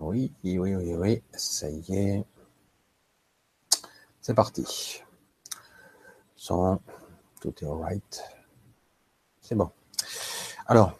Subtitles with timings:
[0.00, 2.24] Oui, oui, oui, oui, ça y est.
[4.20, 5.02] C'est parti.
[6.36, 6.80] Son,
[7.40, 8.22] tout est alright.
[9.40, 9.70] C'est bon.
[10.66, 10.98] Alors,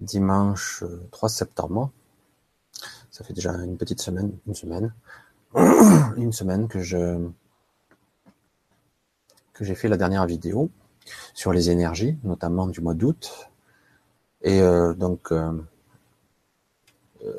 [0.00, 0.82] dimanche
[1.12, 1.92] 3 septembre,
[3.10, 4.92] ça fait déjà une petite semaine, une semaine,
[6.16, 7.28] une semaine que je
[9.52, 10.70] que j'ai fait la dernière vidéo
[11.34, 13.50] sur les énergies, notamment du mois d'août.
[14.42, 15.52] Et euh, donc, euh,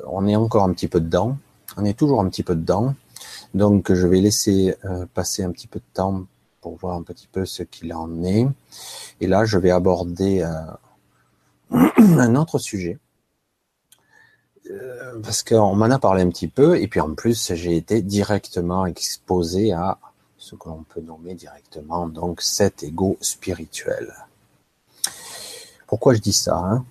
[0.06, 1.36] on est encore un petit peu dedans.
[1.76, 2.94] On est toujours un petit peu dedans.
[3.54, 4.76] Donc, je vais laisser
[5.14, 6.24] passer un petit peu de temps
[6.60, 8.46] pour voir un petit peu ce qu'il en est.
[9.20, 10.46] Et là, je vais aborder
[11.70, 12.98] un autre sujet.
[15.22, 18.86] Parce qu'on m'en a parlé un petit peu, et puis en plus, j'ai été directement
[18.86, 19.98] exposé à
[20.38, 24.12] ce que l'on peut nommer directement donc cet ego spirituel.
[25.86, 26.84] Pourquoi je dis ça hein?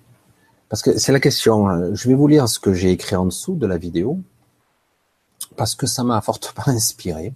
[0.74, 1.68] Parce que c'est la question.
[1.68, 1.94] Hein.
[1.94, 4.18] Je vais vous lire ce que j'ai écrit en dessous de la vidéo,
[5.54, 7.32] parce que ça m'a fortement inspiré.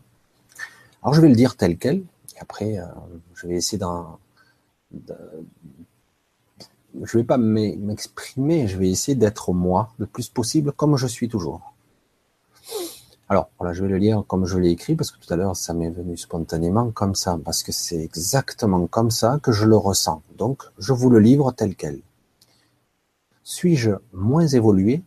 [1.05, 2.87] Alors je vais le dire tel quel, et après euh,
[3.35, 4.19] je vais essayer d'en...
[4.91, 5.15] De,
[7.01, 11.29] je vais pas m'exprimer, je vais essayer d'être moi le plus possible comme je suis
[11.29, 11.75] toujours.
[13.29, 15.55] Alors, voilà, je vais le lire comme je l'ai écrit, parce que tout à l'heure,
[15.55, 19.77] ça m'est venu spontanément comme ça, parce que c'est exactement comme ça que je le
[19.77, 20.23] ressens.
[20.37, 22.01] Donc, je vous le livre tel quel.
[23.51, 25.03] Suis-je moins évolué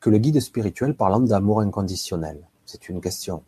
[0.00, 2.40] que le guide spirituel parlant d'amour inconditionnel?
[2.64, 3.42] C'est une question.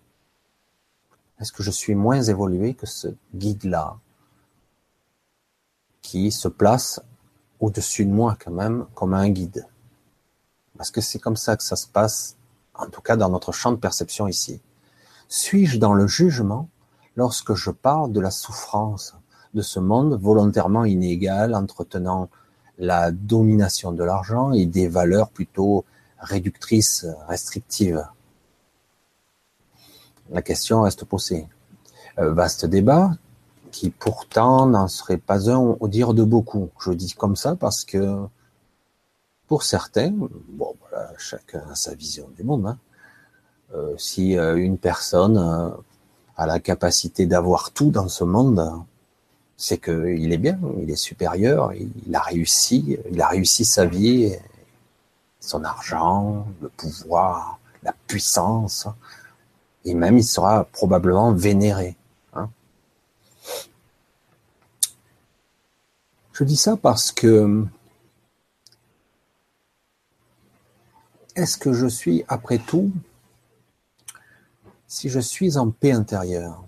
[1.40, 3.96] Est-ce que je suis moins évolué que ce guide-là,
[6.02, 7.00] qui se place
[7.58, 9.66] au-dessus de moi quand même comme un guide?
[10.76, 12.36] Parce que c'est comme ça que ça se passe
[12.74, 14.60] en tout cas dans notre champ de perception ici.
[15.28, 16.68] Suis-je dans le jugement
[17.16, 19.14] lorsque je parle de la souffrance
[19.54, 22.28] de ce monde volontairement inégal, entretenant
[22.78, 25.84] la domination de l'argent et des valeurs plutôt
[26.20, 28.04] réductrices, restrictives
[30.30, 31.46] La question reste posée.
[32.18, 33.12] Euh, vaste débat
[33.70, 36.70] qui pourtant n'en serait pas un au dire de beaucoup.
[36.80, 38.26] Je dis comme ça parce que
[39.46, 42.66] pour certains, bon, voilà, chacun a sa vision du monde.
[42.66, 42.78] Hein.
[43.74, 45.36] Euh, si euh, une personne
[46.36, 48.62] a la capacité d'avoir tout dans ce monde,
[49.60, 54.32] c'est qu'il est bien, il est supérieur, il a réussi, il a réussi sa vie,
[55.40, 58.86] son argent, le pouvoir, la puissance,
[59.84, 61.96] et même il sera probablement vénéré.
[62.34, 62.48] Hein.
[66.32, 67.66] Je dis ça parce que
[71.34, 72.92] est-ce que je suis, après tout,
[74.86, 76.62] si je suis en paix intérieure,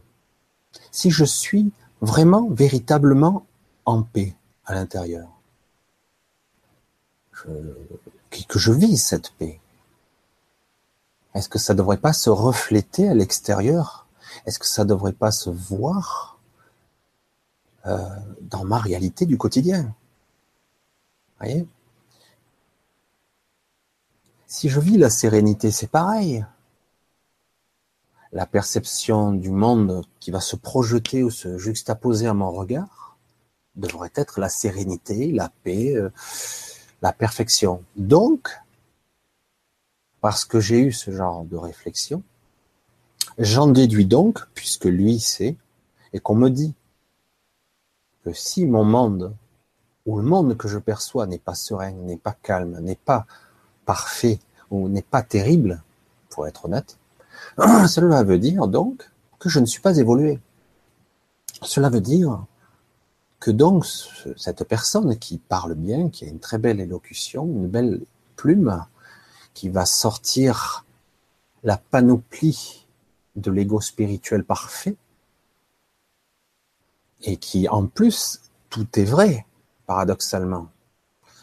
[0.91, 3.47] si je suis vraiment, véritablement
[3.85, 4.35] en paix
[4.65, 5.29] à l'intérieur,
[8.49, 9.61] que je vis cette paix,
[11.35, 14.07] est-ce que ça ne devrait pas se refléter à l'extérieur?
[14.47, 16.39] Est-ce que ça ne devrait pas se voir
[17.87, 18.09] euh,
[18.41, 19.95] dans ma réalité du quotidien?
[21.39, 21.67] Voyez?
[24.47, 26.45] Si je vis la sérénité, c'est pareil.
[28.33, 33.17] La perception du monde qui va se projeter ou se juxtaposer à mon regard
[33.75, 36.11] devrait être la sérénité, la paix, euh,
[37.03, 37.83] la perfection.
[37.97, 38.49] Donc,
[40.21, 42.23] parce que j'ai eu ce genre de réflexion,
[43.39, 45.57] j'en déduis donc, puisque lui sait,
[46.13, 46.75] et qu'on me dit
[48.25, 49.35] que si mon monde,
[50.07, 53.27] ou le monde que je perçois n'est pas serein, n'est pas calme, n'est pas
[53.87, 54.39] parfait
[54.71, 55.83] ou n'est pas terrible,
[56.29, 56.97] pour être honnête,
[57.89, 60.39] cela veut dire donc que je ne suis pas évolué.
[61.63, 62.45] Cela veut dire
[63.39, 63.87] que donc
[64.37, 68.01] cette personne qui parle bien, qui a une très belle élocution, une belle
[68.37, 68.85] plume,
[69.55, 70.85] qui va sortir
[71.63, 72.87] la panoplie
[73.37, 74.97] de l'ego spirituel parfait,
[77.23, 79.47] et qui en plus, tout est vrai,
[79.87, 80.69] paradoxalement,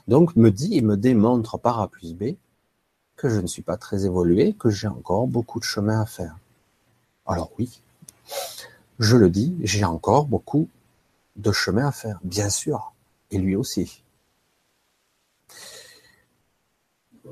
[0.08, 2.36] donc me dit et me démontre par A plus B
[3.18, 6.38] que je ne suis pas très évolué, que j'ai encore beaucoup de chemin à faire.
[7.26, 7.82] Alors oui,
[9.00, 10.70] je le dis, j'ai encore beaucoup
[11.36, 12.94] de chemin à faire, bien sûr,
[13.32, 14.04] et lui aussi.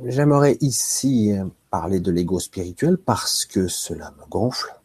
[0.03, 1.33] J'aimerais ici
[1.69, 4.75] parler de l'ego spirituel parce que cela me gonfle,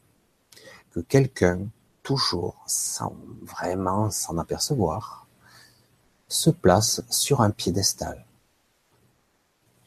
[0.93, 1.61] que quelqu'un,
[2.03, 5.27] toujours, sans vraiment s'en apercevoir,
[6.29, 8.25] se place sur un piédestal,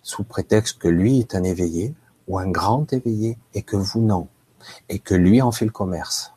[0.03, 1.95] sous prétexte que lui est un éveillé
[2.27, 4.27] ou un grand éveillé et que vous non,
[4.89, 6.33] et que lui en fait le commerce.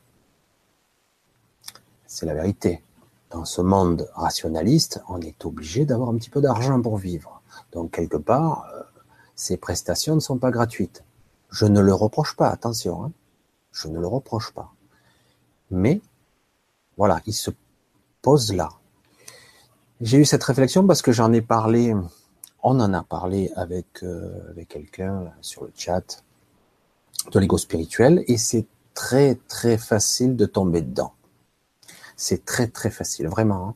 [2.06, 2.82] C'est la vérité.
[3.30, 7.42] Dans ce monde rationaliste, on est obligé d'avoir un petit peu d'argent pour vivre.
[7.72, 8.82] Donc quelque part, euh,
[9.34, 11.04] Ces prestations ne sont pas gratuites.
[11.50, 13.12] Je ne le reproche pas, attention, hein.
[13.70, 14.72] je ne le reproche pas.
[15.70, 16.00] Mais
[16.96, 17.50] voilà, il se
[18.22, 18.70] pose là.
[20.00, 21.94] J'ai eu cette réflexion parce que j'en ai parlé,
[22.68, 26.24] on en a parlé avec, euh, avec quelqu'un sur le chat
[27.30, 31.12] de l'ego spirituel et c'est très très facile de tomber dedans.
[32.16, 33.68] C'est très très facile, vraiment.
[33.68, 33.74] Hein.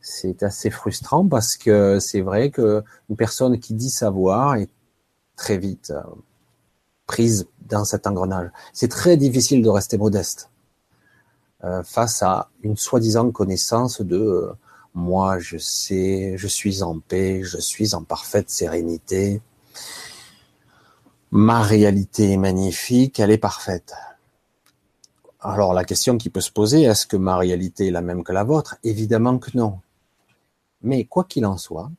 [0.00, 4.70] C'est assez frustrant parce que c'est vrai que une personne qui dit savoir est
[5.36, 6.02] très vite euh,
[7.06, 8.50] prise dans cet engrenage.
[8.72, 10.48] C'est très difficile de rester modeste
[11.64, 14.50] euh, face à une soi-disant connaissance de
[14.94, 19.40] moi je sais, je suis en paix, je suis en parfaite sérénité.
[21.30, 23.94] Ma réalité est magnifique, elle est parfaite.
[25.40, 28.32] Alors la question qui peut se poser, est-ce que ma réalité est la même que
[28.32, 28.76] la vôtre?
[28.84, 29.80] Évidemment que non.
[30.82, 31.90] Mais quoi qu'il en soit,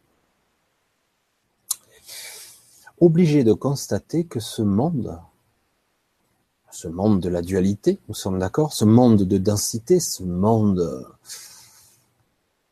[3.00, 5.20] obligé de constater que ce monde,
[6.70, 11.08] ce monde de la dualité, nous sommes d'accord, ce monde de densité, ce monde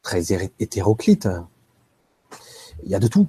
[0.09, 1.29] très hétéroclite,
[2.83, 3.27] il y a de tout.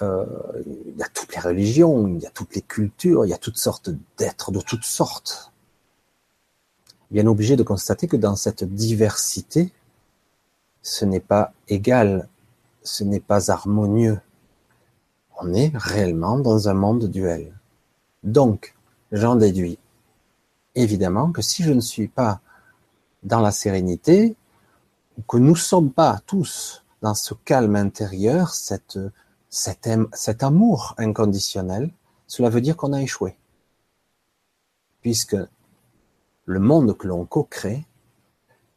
[0.00, 0.24] Euh,
[0.64, 3.38] il y a toutes les religions, il y a toutes les cultures, il y a
[3.38, 5.52] toutes sortes d'êtres de toutes sortes.
[7.10, 9.70] Bien obligé de constater que dans cette diversité,
[10.80, 12.26] ce n'est pas égal,
[12.82, 14.18] ce n'est pas harmonieux.
[15.42, 17.52] On est réellement dans un monde duel.
[18.22, 18.74] Donc,
[19.10, 19.78] j'en déduis
[20.74, 22.40] évidemment que si je ne suis pas
[23.24, 24.36] dans la sérénité,
[25.28, 28.98] que nous sommes pas tous dans ce calme intérieur, cette,
[29.50, 31.90] cet, cet amour inconditionnel,
[32.26, 33.36] cela veut dire qu'on a échoué.
[35.00, 35.36] Puisque
[36.44, 37.86] le monde que l'on co-crée,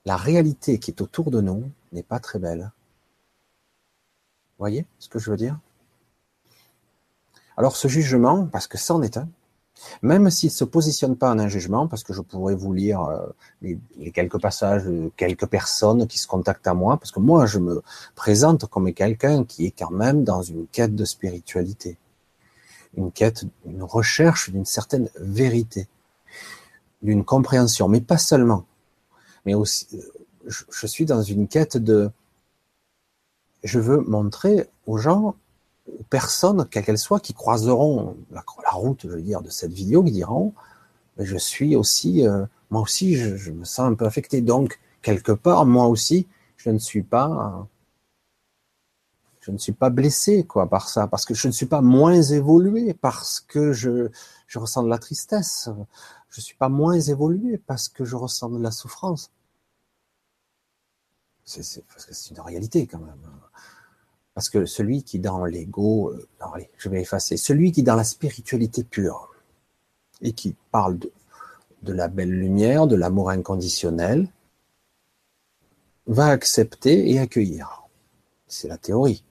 [0.06, 2.72] la réalité qui est autour de nous, n'est pas très belle.
[4.58, 5.60] Voyez ce que je veux dire?
[7.58, 9.30] Alors ce jugement, parce que c'en est un,
[10.01, 13.01] même s'il ne se positionne pas en un jugement, parce que je pourrais vous lire
[13.01, 13.27] euh,
[13.62, 13.80] les,
[14.12, 17.81] quelques passages de quelques personnes qui se contactent à moi, parce que moi je me
[18.16, 21.98] présente comme quelqu'un qui est quand même dans une quête de spiritualité,
[22.98, 25.88] une quête, une recherche d'une certaine vérité,
[27.01, 28.66] d'une compréhension, mais pas seulement,
[29.45, 30.01] mais aussi euh,
[30.48, 32.10] je, suis dans une quête de,
[33.63, 35.36] je veux montrer aux gens,
[35.88, 40.04] aux personnes, quelles qu'elles soient, qui croiseront la, route, je veux dire, de cette vidéo,
[40.04, 40.54] qui diront,
[41.18, 44.42] je suis aussi, euh, moi aussi, je, me sens un peu affecté.
[44.42, 46.28] Donc, quelque part, moi aussi,
[46.58, 47.68] je ne suis pas,
[49.42, 52.22] je ne suis pas blessé, quoi, par ça, parce que je ne suis pas moins
[52.22, 54.10] évolué, parce que je,
[54.48, 55.70] je ressens de la tristesse.
[56.30, 59.32] Je suis pas moins évolué parce que je ressens de la souffrance.
[61.46, 63.22] C'est parce que c'est une réalité quand même.
[64.36, 68.04] Parce que celui qui dans l'ego, euh, allez, je vais effacer, celui qui dans la
[68.04, 69.32] spiritualité pure
[70.22, 71.12] et qui parle de,
[71.84, 74.28] de la belle lumière, de l'amour inconditionnel,
[76.06, 77.84] va accepter et accueillir.
[78.48, 79.24] C'est la théorie.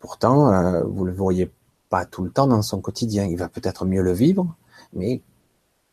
[0.00, 1.50] Pourtant, euh, vous ne le voyez
[1.88, 3.24] pas tout le temps dans son quotidien.
[3.24, 4.56] Il va peut-être mieux le vivre,
[4.92, 5.22] mais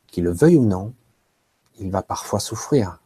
[0.07, 0.93] qu'il le veuille ou non,
[1.79, 2.99] il va parfois souffrir.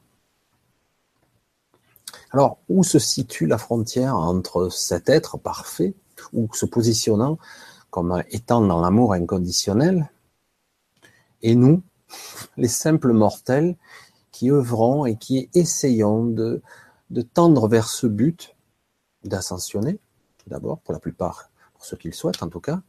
[2.32, 5.94] Alors, où se situe la frontière entre cet être parfait,
[6.34, 7.38] ou se positionnant
[7.90, 10.12] comme étant dans l'amour inconditionnel,
[11.42, 11.82] et nous,
[12.58, 13.78] les simples mortels,
[14.32, 16.62] qui œuvrons et qui essayons de,
[17.34, 18.56] tendre vers ce but
[19.24, 20.00] d'ascensionner,
[20.38, 22.82] tout d'abord, pour la plupart, pour ceux qui le souhaitent en tout cas,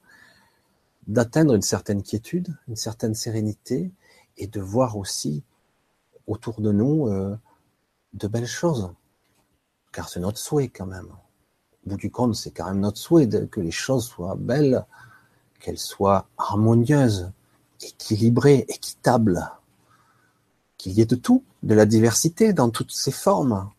[1.07, 3.91] d'atteindre une certaine quiétude, une certaine sérénité,
[4.37, 5.43] et de voir aussi
[6.27, 7.37] autour de nous euh,
[8.12, 8.93] de belles choses
[9.99, 11.09] car c'est notre souhait quand même.
[11.85, 14.87] Au bout du compte, c'est quand même notre souhait que les choses soient belles,
[15.59, 17.33] qu'elles soient harmonieuses,
[17.83, 19.50] équilibrées, équitables,
[20.76, 23.73] qu'il y ait de tout, de la diversité dans toutes ses formes,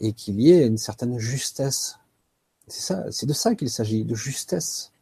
[0.00, 1.98] et qu'il y ait une certaine justesse.
[2.66, 4.92] C'est ça, c'est de ça qu'il s'agit, de justesse.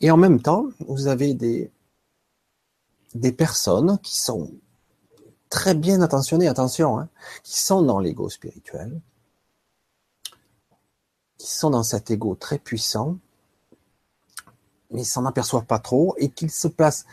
[0.00, 1.72] Et en même temps, vous avez des,
[3.16, 4.52] des personnes qui sont
[5.50, 7.08] très bien attentionnés, attention, hein,
[7.42, 9.00] qui sont dans l'ego spirituel,
[11.36, 13.16] qui sont dans cet ego très puissant,
[14.92, 17.04] mais s'en aperçoivent pas trop et qu'ils se placent,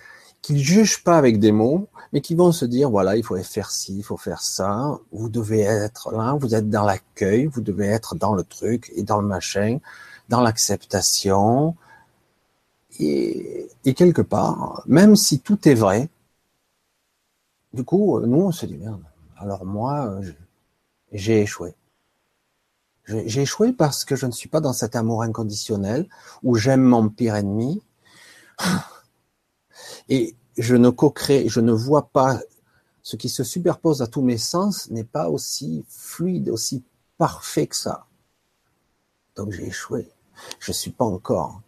[0.41, 3.71] qu'ils jugent pas avec des mots, mais qui vont se dire voilà, il faut faire
[3.71, 7.87] ci, il faut faire ça, vous devez être là, vous êtes dans l'accueil, vous devez
[7.87, 9.79] être dans le truc et dans le machin,
[10.29, 11.75] dans l'acceptation.
[12.99, 16.09] Et, et quelque part, même si tout est vrai,
[17.73, 19.03] du coup, euh, nous, on se dit, merde,
[19.37, 20.19] alors moi,
[21.11, 21.75] j'ai échoué.
[23.05, 26.09] J'ai échoué parce que je ne suis pas dans cet amour inconditionnel
[26.43, 27.81] où j'aime mon pire ennemi.
[30.09, 32.39] Et je ne co-crée, je ne vois pas
[33.01, 36.83] ce qui se superpose à tous mes sens n'est pas aussi fluide, aussi
[37.17, 38.05] parfait que ça.
[39.37, 40.11] Donc j'ai échoué.
[40.59, 41.61] Je suis pas encore.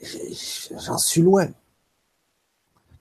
[0.00, 1.48] J'en suis loin.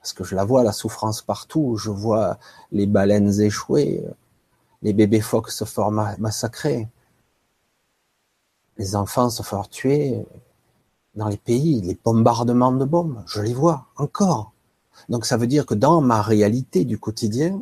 [0.08, 1.76] Parce que je la vois, la souffrance partout.
[1.76, 2.40] Je vois
[2.72, 4.06] les baleines échouer,
[4.82, 6.88] les bébés phoques se faire massacrer,
[8.78, 10.26] les enfants se faire tuer
[11.16, 13.22] dans les pays, les bombardements de bombes.
[13.28, 14.54] Je les vois encore.
[15.10, 17.60] Donc ça veut dire que dans ma réalité du quotidien,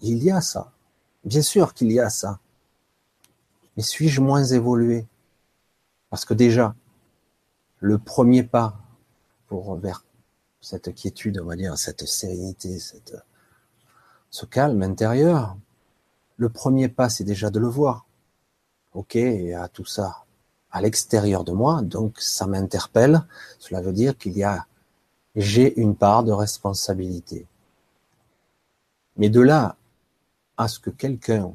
[0.00, 0.72] il y a ça.
[1.24, 2.38] Bien sûr qu'il y a ça.
[3.78, 5.06] Mais suis-je moins évolué?
[6.10, 6.74] Parce que déjà,
[7.80, 8.76] le premier pas
[9.48, 10.05] pour vers
[10.66, 12.80] cette quiétude, on va dire, cette sérénité,
[14.30, 15.56] ce calme intérieur,
[16.38, 18.04] le premier pas, c'est déjà de le voir.
[18.92, 20.24] Ok, il y a tout ça
[20.72, 23.22] à l'extérieur de moi, donc ça m'interpelle.
[23.60, 24.66] Cela veut dire qu'il y a
[25.36, 27.46] j'ai une part de responsabilité.
[29.18, 29.76] Mais de là
[30.56, 31.52] à ce que quelqu'un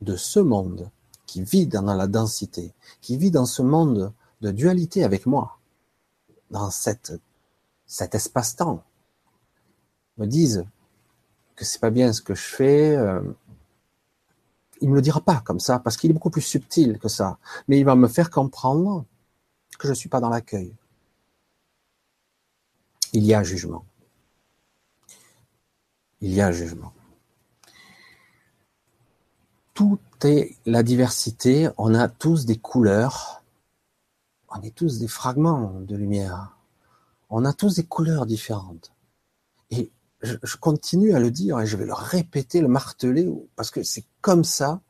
[0.00, 0.90] de ce monde,
[1.24, 5.58] qui vit dans la densité, qui vit dans ce monde de dualité avec moi,
[6.50, 7.12] dans cette,
[7.88, 8.84] cet espace-temps,
[10.18, 10.64] me dise
[11.56, 13.20] que c'est pas bien ce que je fais, euh,
[14.80, 17.38] il me le dira pas comme ça, parce qu'il est beaucoup plus subtil que ça.
[17.66, 19.04] Mais il va me faire comprendre
[19.80, 20.72] que je suis pas dans l'accueil
[23.12, 23.84] il y a jugement.
[26.20, 26.92] Il y a jugement.
[29.74, 33.42] Tout est la diversité, on a tous des couleurs,
[34.48, 36.57] on est tous des fragments de lumière,
[37.30, 38.92] on a tous des couleurs différentes.
[39.70, 39.90] Et
[40.22, 44.04] je, continue à le dire et je vais le répéter, le marteler, parce que c'est
[44.20, 44.80] comme ça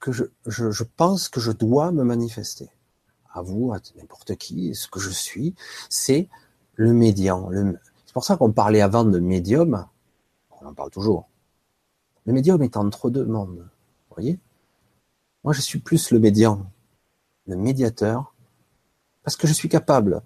[0.00, 2.70] que je, je pense que je dois me manifester.
[3.34, 5.54] À vous, à n'importe qui, ce que je suis,
[5.88, 6.28] c'est
[6.74, 7.50] le médian.
[8.04, 9.86] C'est pour ça qu'on parlait avant de médium.
[10.60, 11.28] On en parle toujours.
[12.26, 13.68] Le médium est entre deux mondes.
[14.08, 14.38] Vous voyez?
[15.44, 16.70] Moi, je suis plus le médian,
[17.46, 18.34] le médiateur,
[19.24, 20.22] parce que je suis capable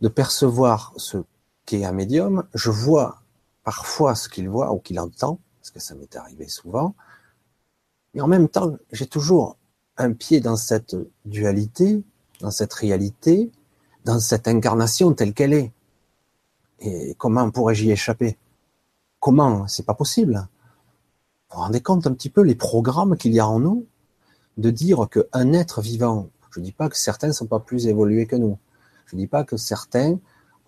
[0.00, 1.18] de percevoir ce
[1.66, 2.44] qu'est un médium.
[2.54, 3.22] Je vois
[3.62, 6.94] parfois ce qu'il voit ou qu'il entend, parce que ça m'est arrivé souvent.
[8.14, 9.56] Et en même temps, j'ai toujours
[9.96, 12.02] un pied dans cette dualité,
[12.40, 13.50] dans cette réalité,
[14.04, 15.72] dans cette incarnation telle qu'elle est.
[16.80, 18.36] Et comment pourrais-je y échapper?
[19.20, 19.66] Comment?
[19.68, 20.46] C'est pas possible.
[21.50, 23.86] Vous vous rendez compte un petit peu les programmes qu'il y a en nous
[24.58, 27.86] de dire qu'un être vivant, je ne dis pas que certains ne sont pas plus
[27.86, 28.58] évolués que nous,
[29.06, 30.18] je ne dis pas que certains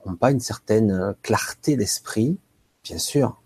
[0.07, 2.39] n'ont pas une certaine clarté d'esprit,
[2.85, 3.41] bien sûr,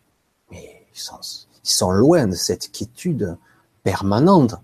[0.51, 3.37] mais ils sont, loin de cette quiétude
[3.83, 4.57] permanente.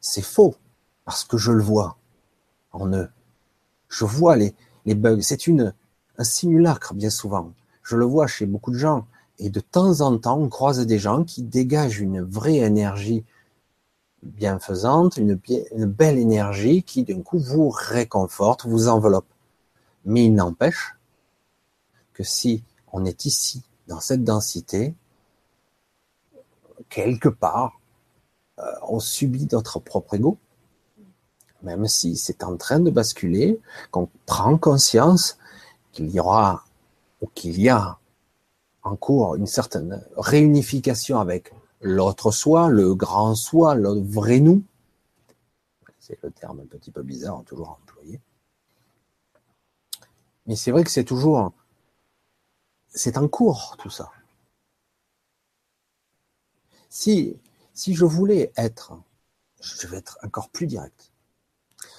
[0.00, 0.56] C'est faux,
[1.04, 1.96] parce que je le vois
[2.72, 3.08] en eux.
[3.88, 4.54] Je vois les,
[4.86, 5.20] bugs.
[5.20, 5.74] C'est une,
[6.18, 7.52] un simulacre bien souvent.
[7.82, 9.06] Je le vois chez beaucoup de gens.
[9.38, 13.24] Et de temps en temps, on croise des gens qui dégagent une vraie énergie
[14.22, 15.36] bienfaisante, une
[15.84, 19.31] belle énergie qui d'un coup vous réconforte, vous enveloppe.
[20.04, 20.94] Mais il n'empêche
[22.12, 24.94] que si on est ici, dans cette densité,
[26.88, 27.80] quelque part,
[28.58, 30.38] euh, on subit notre propre ego,
[31.62, 35.38] même si c'est en train de basculer, qu'on prend conscience
[35.92, 36.64] qu'il y aura
[37.20, 37.98] ou qu'il y a
[38.82, 44.62] en cours une certaine réunification avec l'autre soi, le grand soi, le vrai nous.
[46.00, 47.91] C'est le terme un petit peu bizarre, toujours employé.
[50.46, 51.52] Mais c'est vrai que c'est toujours,
[52.88, 54.10] c'est en cours tout ça.
[56.88, 57.38] Si,
[57.72, 58.94] si je voulais être,
[59.60, 61.12] je vais être encore plus direct.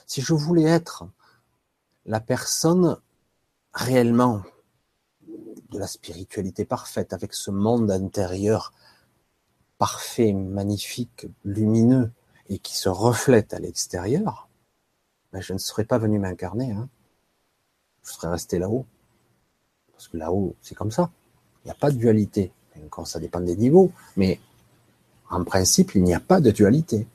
[0.06, 1.06] Si je voulais être
[2.06, 3.00] la personne
[3.74, 4.44] réellement
[5.28, 8.74] de la spiritualité parfaite, avec ce monde intérieur
[9.78, 12.12] parfait, magnifique, lumineux,
[12.50, 14.48] et qui se reflète à l'extérieur,
[15.32, 16.72] ben je ne serais pas venu m'incarner.
[16.72, 16.90] Hein.
[18.04, 18.86] Je serais resté là-haut.
[19.92, 21.10] Parce que là-haut, c'est comme ça.
[21.64, 22.52] Il n'y a pas de dualité.
[23.06, 23.92] Ça dépend des niveaux.
[24.18, 24.40] Mais
[25.30, 27.08] en principe, il n'y a pas de dualité.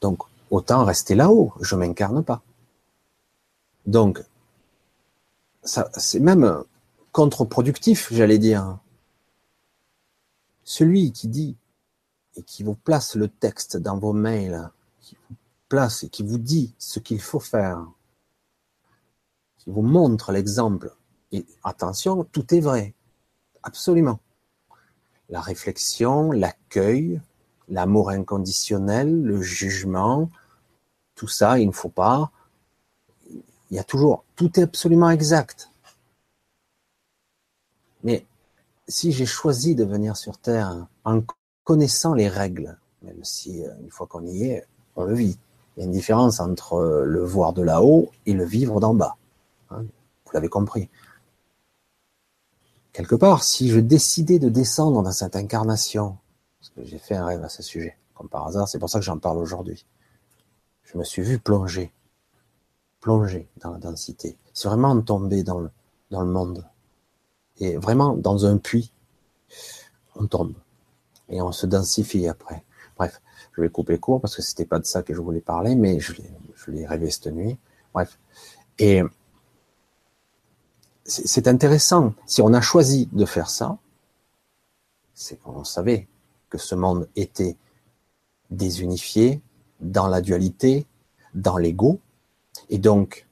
[0.00, 1.52] Donc, autant rester là-haut.
[1.60, 2.42] Je m'incarne pas.
[3.86, 4.22] Donc,
[5.62, 6.64] c'est même
[7.12, 8.78] contre-productif, j'allais dire.
[10.64, 11.56] Celui qui dit
[12.36, 15.36] et qui vous place le texte dans vos mails, qui vous
[15.68, 17.86] place et qui vous dit ce qu'il faut faire,
[19.64, 20.94] qui vous montre l'exemple,
[21.32, 22.94] et attention, tout est vrai,
[23.62, 24.20] absolument.
[25.30, 27.20] La réflexion, l'accueil,
[27.68, 30.30] l'amour inconditionnel, le jugement,
[31.14, 32.30] tout ça, il ne faut pas.
[33.30, 35.70] Il y a toujours, tout est absolument exact.
[38.02, 38.24] Mais
[38.86, 41.22] si j'ai choisi de venir sur Terre en
[41.64, 44.66] connaissant les règles, même si euh, une fois qu'on y est,
[44.96, 45.38] on le vit.
[45.76, 49.16] Il y a une différence entre le voir de là-haut et le vivre d'en bas.
[49.74, 49.86] Hein,
[50.24, 50.88] vous l'avez compris.
[52.92, 56.16] Quelque part, si je décidais de descendre dans cette incarnation,
[56.60, 59.00] parce que j'ai fait un rêve à ce sujet, comme par hasard, c'est pour ça
[59.00, 59.84] que j'en parle aujourd'hui.
[60.82, 61.92] Je me suis vu plonger,
[63.00, 64.38] plonger dans la densité.
[64.52, 65.70] C'est vraiment tomber dans le,
[66.10, 66.64] dans le monde.
[67.58, 68.92] Et vraiment dans un puits,
[70.14, 70.54] on tombe.
[71.28, 72.64] Et on se densifie après.
[72.96, 73.20] Bref,
[73.56, 75.98] je vais couper court parce que c'était pas de ça que je voulais parler, mais
[75.98, 76.12] je
[76.68, 77.58] l'ai rêvé cette nuit.
[77.92, 78.18] Bref.
[78.78, 79.02] Et
[81.04, 82.14] c'est intéressant.
[82.26, 83.78] Si on a choisi de faire ça,
[85.12, 86.08] c'est qu'on savait
[86.48, 87.56] que ce monde était
[88.50, 89.42] désunifié,
[89.80, 90.86] dans la dualité,
[91.34, 92.00] dans l'ego.
[92.70, 93.26] Et donc,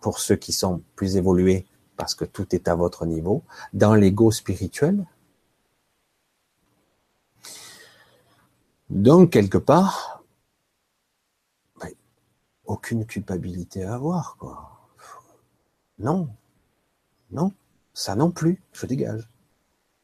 [0.00, 3.42] pour ceux qui sont plus évolués, parce que tout est à votre niveau,
[3.72, 5.06] dans l'ego spirituel.
[8.90, 10.22] Donc, quelque part,
[11.80, 11.90] ben,
[12.66, 14.73] aucune culpabilité à avoir, quoi.
[15.98, 16.28] Non,
[17.30, 17.52] non,
[17.92, 19.28] ça non plus, je dégage.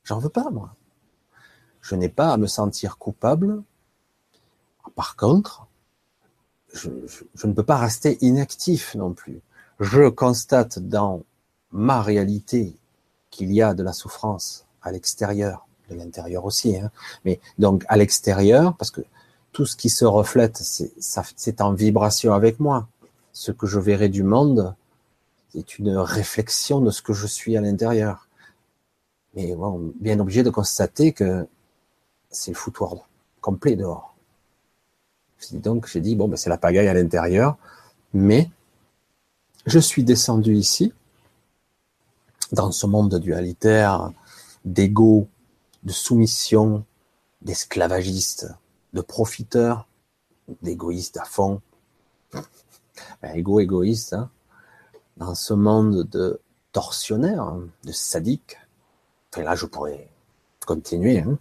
[0.05, 0.75] J'en veux pas, moi.
[1.81, 3.63] Je n'ai pas à me sentir coupable.
[4.95, 5.67] Par contre,
[6.73, 6.89] je,
[7.45, 9.41] ne peux pas rester inactif non plus.
[9.81, 11.23] Je constate dans
[11.73, 12.77] ma réalité
[13.31, 16.91] qu'il y a de la souffrance à l'extérieur, de l'intérieur aussi, hein.
[17.25, 19.03] mais donc à l'extérieur, parce que
[19.53, 22.89] tout ce qui se reflète, c'est en vibration avec moi.
[23.33, 24.75] Ce que je verrai du monde,
[25.53, 28.29] c'est une réflexion de ce que je suis à l'intérieur.
[29.35, 31.47] Mais bon, bien obligé de constater que
[32.31, 32.95] c'est le foutoir
[33.41, 34.15] complet dehors.
[35.53, 37.57] Donc j'ai dit, bon, ben, c'est la pagaille à l'intérieur,
[38.13, 38.51] mais
[39.67, 40.93] je suis descendu ici,
[42.53, 44.11] dans ce monde dualitaire,
[44.65, 45.29] d'ego,
[45.83, 46.85] de soumission,
[47.43, 48.49] d'esclavagistes,
[48.93, 49.87] de profiteurs,
[50.63, 51.61] d'égoïstes à fond.
[53.23, 54.31] Ben, égo, égoïste, hein
[55.21, 56.41] dans ce monde de
[56.73, 57.55] tortionnaires,
[57.85, 58.57] de sadiques,
[59.31, 60.09] enfin là je pourrais
[60.67, 61.39] continuer, hein.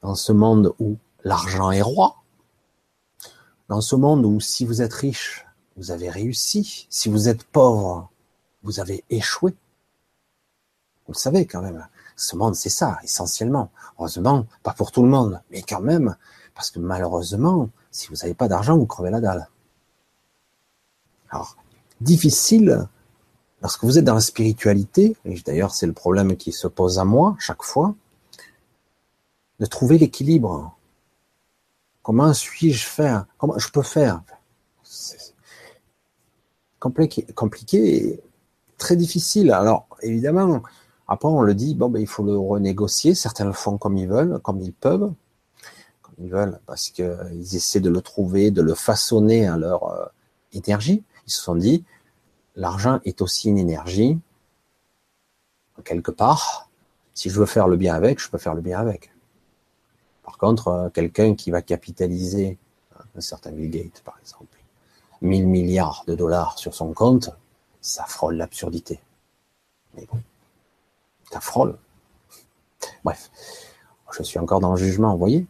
[0.00, 2.16] dans ce monde où l'argent est roi,
[3.68, 8.08] dans ce monde où si vous êtes riche, vous avez réussi, si vous êtes pauvre,
[8.62, 9.54] vous avez échoué.
[11.06, 13.72] Vous le savez quand même, ce monde c'est ça, essentiellement.
[13.98, 16.16] Heureusement, pas pour tout le monde, mais quand même,
[16.54, 19.48] parce que malheureusement, si vous n'avez pas d'argent, vous crevez la dalle.
[21.30, 21.56] Alors,
[22.00, 22.88] difficile
[23.62, 27.04] lorsque vous êtes dans la spiritualité, et d'ailleurs c'est le problème qui se pose à
[27.04, 27.94] moi chaque fois,
[29.58, 30.74] de trouver l'équilibre.
[32.02, 33.26] Comment suis-je faire?
[33.36, 34.22] Comment je peux faire?
[36.78, 38.20] Compliqué, compliqué
[38.78, 39.52] très difficile.
[39.52, 40.62] Alors évidemment,
[41.06, 43.14] après on le dit, bon ben il faut le renégocier.
[43.14, 45.12] Certains le font comme ils veulent, comme ils peuvent,
[46.00, 50.06] comme ils veulent, parce qu'ils essaient de le trouver, de le façonner à leur euh,
[50.54, 51.04] énergie.
[51.30, 51.84] Ils se sont dit,
[52.56, 54.18] l'argent est aussi une énergie,
[55.84, 56.68] quelque part.
[57.14, 59.12] Si je veux faire le bien avec, je peux faire le bien avec.
[60.24, 62.58] Par contre, euh, quelqu'un qui va capitaliser,
[62.96, 64.58] euh, un certain Bill Gates par exemple,
[65.22, 67.30] 1000 milliards de dollars sur son compte,
[67.80, 68.98] ça frôle l'absurdité.
[69.94, 70.20] Mais bon,
[71.30, 71.78] ça frôle.
[73.04, 73.30] Bref,
[74.10, 75.46] je suis encore dans le jugement, vous voyez.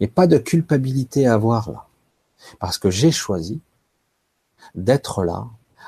[0.00, 1.86] A pas de culpabilité à avoir là.
[2.60, 3.60] Parce que j'ai choisi
[4.74, 5.46] d'être là,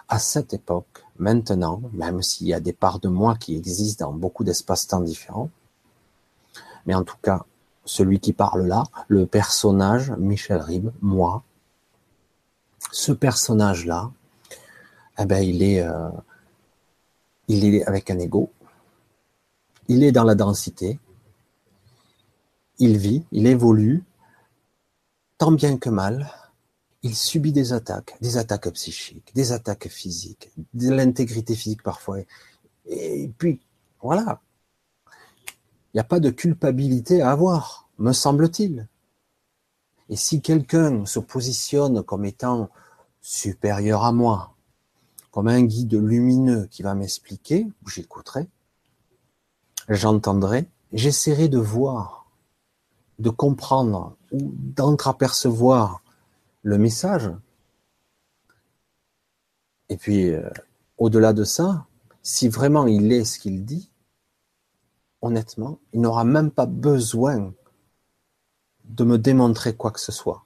[0.08, 4.12] à cette époque, maintenant, même s'il y a des parts de moi qui existent dans
[4.12, 5.50] beaucoup d'espaces-temps différents,
[6.86, 7.44] mais en tout cas,
[7.84, 11.42] celui qui parle là, le personnage, Michel Ribes, moi,
[12.92, 14.10] ce personnage-là,
[15.18, 16.10] eh ben, il est, euh,
[17.48, 18.50] il est avec un ego,
[19.88, 20.98] il est dans la densité,
[22.78, 24.02] il vit, il évolue,
[25.36, 26.30] tant bien que mal,
[27.02, 32.18] il subit des attaques, des attaques psychiques, des attaques physiques, de l'intégrité physique parfois.
[32.86, 33.60] Et puis,
[34.02, 34.40] voilà.
[35.92, 38.86] Il n'y a pas de culpabilité à avoir, me semble-t-il.
[40.08, 42.68] Et si quelqu'un se positionne comme étant
[43.20, 44.54] supérieur à moi,
[45.30, 48.48] comme un guide lumineux qui va m'expliquer, j'écouterai,
[49.88, 52.26] j'entendrai, j'essaierai de voir,
[53.18, 56.02] de comprendre ou d'entreapercevoir
[56.62, 57.30] le message.
[59.88, 60.48] Et puis, euh,
[60.98, 61.86] au-delà de ça,
[62.22, 63.90] si vraiment il est ce qu'il dit,
[65.22, 67.52] honnêtement, il n'aura même pas besoin
[68.84, 70.44] de me démontrer quoi que ce soit.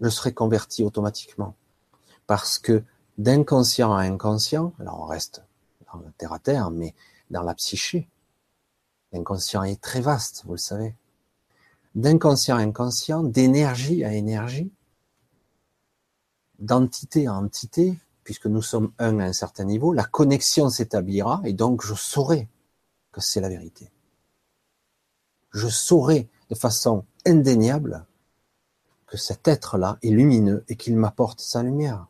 [0.00, 1.54] Je serai converti automatiquement.
[2.26, 2.82] Parce que
[3.18, 5.42] d'inconscient à inconscient, alors on reste
[5.92, 6.94] dans la terre à terre, mais
[7.30, 8.08] dans la psyché,
[9.12, 10.94] l'inconscient est très vaste, vous le savez.
[11.96, 14.70] D'inconscient à inconscient, d'énergie à énergie,
[16.58, 21.54] d'entité à entité, puisque nous sommes un à un certain niveau, la connexion s'établira et
[21.54, 22.48] donc je saurai
[23.12, 23.90] que c'est la vérité.
[25.52, 28.04] Je saurai de façon indéniable
[29.06, 32.08] que cet être-là est lumineux et qu'il m'apporte sa lumière.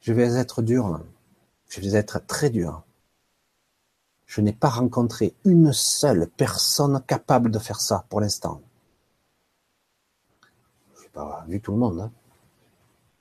[0.00, 1.00] Je vais être dur,
[1.68, 2.83] je vais être très dur.
[4.34, 8.60] Je n'ai pas rencontré une seule personne capable de faire ça pour l'instant.
[10.96, 12.00] Je n'ai pas vu tout le monde.
[12.00, 12.10] Hein.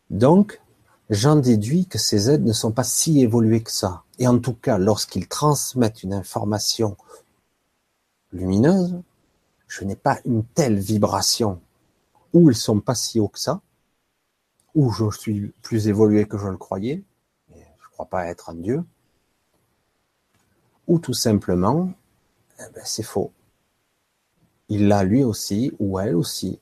[0.10, 0.60] Donc,
[1.12, 4.02] j'en déduis que ces aides ne sont pas si évoluées que ça.
[4.18, 6.98] Et en tout cas, lorsqu'ils transmettent une information
[8.32, 9.00] lumineuse,
[9.68, 11.62] je n'ai pas une telle vibration
[12.34, 13.62] où ils sont pas si hauts que ça,
[14.74, 17.04] où je suis plus évolué que je le croyais,
[17.52, 18.84] je ne crois pas être un dieu,
[20.88, 21.92] ou tout simplement,
[22.60, 23.32] eh ben, c'est faux.
[24.70, 26.60] Il a lui aussi, ou elle aussi,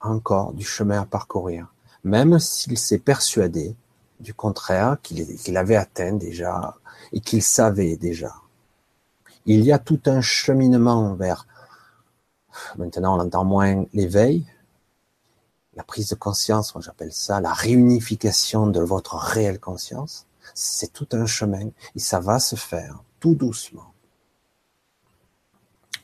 [0.00, 3.74] encore du chemin à parcourir même s'il s'est persuadé
[4.20, 6.76] du contraire, qu'il avait atteint déjà
[7.12, 8.34] et qu'il savait déjà.
[9.46, 11.46] Il y a tout un cheminement vers,
[12.76, 14.46] maintenant on entend moins l'éveil,
[15.74, 20.26] la prise de conscience, moi j'appelle ça la réunification de votre réelle conscience.
[20.54, 23.94] C'est tout un chemin et ça va se faire tout doucement.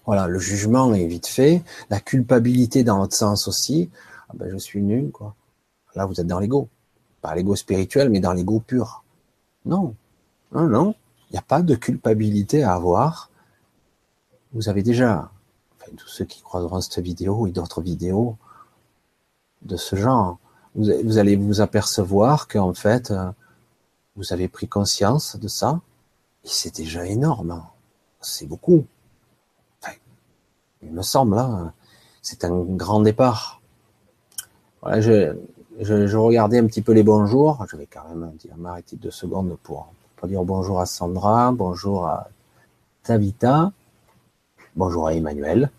[0.06, 3.90] Voilà, le jugement est vite fait, la culpabilité dans l'autre sens aussi.
[4.30, 5.34] Ah ben, je suis nul, quoi.
[5.94, 6.70] Là, vous êtes dans l'ego.
[7.20, 9.04] Pas l'ego spirituel, mais dans l'ego pur.
[9.66, 9.94] Non.
[10.52, 10.94] Non, non.
[11.28, 13.28] Il n'y a pas de culpabilité à avoir.
[14.54, 15.30] Vous avez déjà,
[15.76, 18.38] enfin, tous ceux qui croiseront cette vidéo et d'autres vidéos
[19.60, 20.38] de ce genre,
[20.74, 23.30] vous, allez vous apercevoir qu'en fait, euh,
[24.16, 25.82] vous avez pris conscience de ça.
[26.44, 27.62] C'est déjà énorme.
[28.20, 28.84] C'est beaucoup.
[30.82, 31.72] Il me semble, hein,
[32.22, 33.60] c'est un grand départ.
[34.80, 37.66] Voilà, je, regardais un petit peu les bonjours.
[37.70, 42.30] Je vais quand même m'arrêter deux secondes pour, pour dire bonjour à Sandra, bonjour à
[43.02, 43.72] Tavita,
[44.74, 45.70] bonjour à Emmanuel.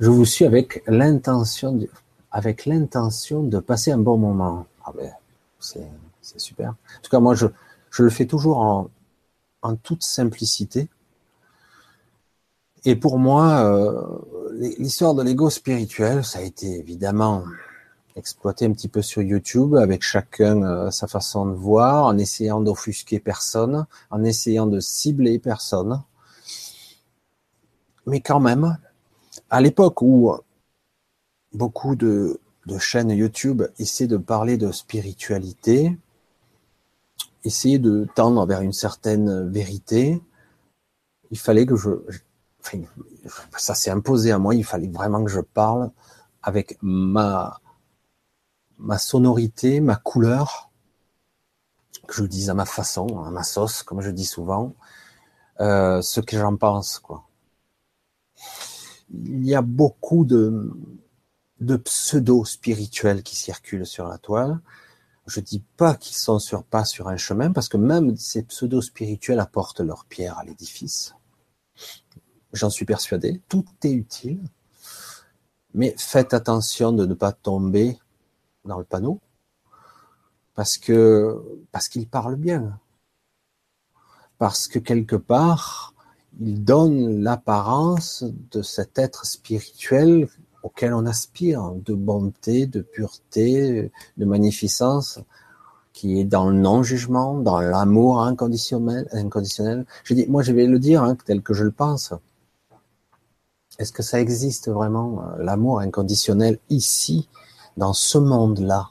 [0.00, 1.88] Je vous suis avec l'intention de,
[2.30, 4.66] avec l'intention de passer un bon moment.
[4.84, 5.10] Ah ben,
[5.58, 5.88] c'est,
[6.20, 6.70] c'est super.
[6.70, 7.46] En tout cas, moi, je,
[7.96, 8.90] je le fais toujours en,
[9.82, 10.88] toute simplicité.
[12.84, 14.18] Et pour moi, euh,
[14.78, 17.42] l'histoire de l'ego spirituel, ça a été évidemment
[18.14, 22.60] exploité un petit peu sur YouTube avec chacun euh, sa façon de voir, en essayant
[22.60, 26.02] d'offusquer personne, en essayant de cibler personne.
[28.06, 28.76] Mais quand même,
[29.48, 30.32] à l'époque où
[31.54, 32.38] beaucoup de
[32.78, 35.96] chaînes YouTube essaient de parler de spiritualité,
[37.46, 40.22] essayer de tendre vers une certaine vérité,
[41.30, 41.90] il fallait que je,
[43.56, 45.90] ça s'est imposé à moi, il fallait vraiment que je parle
[46.42, 47.60] avec ma,
[48.78, 50.70] ma sonorité, ma couleur,
[52.06, 54.74] que je dise à ma façon, à ma sauce, comme je dis souvent,
[55.60, 57.24] euh, ce que j'en pense, quoi.
[59.10, 60.72] Il y a beaucoup de,
[61.60, 64.60] de pseudo-spirituels qui circulent sur la toile.
[65.26, 69.40] Je dis pas qu'ils sont sur, pas sur un chemin, parce que même ces pseudo-spirituels
[69.40, 71.14] apportent leur pierre à l'édifice.
[72.52, 73.42] J'en suis persuadé.
[73.48, 74.40] Tout est utile.
[75.74, 77.98] Mais faites attention de ne pas tomber
[78.64, 79.20] dans le panneau,
[80.54, 82.80] parce que parce qu'il parle bien,
[84.38, 85.92] parce que quelque part
[86.40, 90.28] il donne l'apparence de cet être spirituel
[90.66, 95.20] auquel on aspire, de bonté, de pureté, de magnificence,
[95.92, 99.08] qui est dans le non-jugement, dans l'amour inconditionnel.
[99.12, 99.86] inconditionnel.
[100.02, 102.12] Je dis, moi, je vais le dire hein, tel que je le pense.
[103.78, 107.28] Est-ce que ça existe vraiment, euh, l'amour inconditionnel ici
[107.76, 108.90] dans ce monde-là?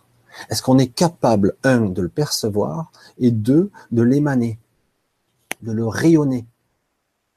[0.50, 4.60] Est-ce qu'on est capable, un, de le percevoir, et deux, de l'émaner,
[5.62, 6.46] de le rayonner?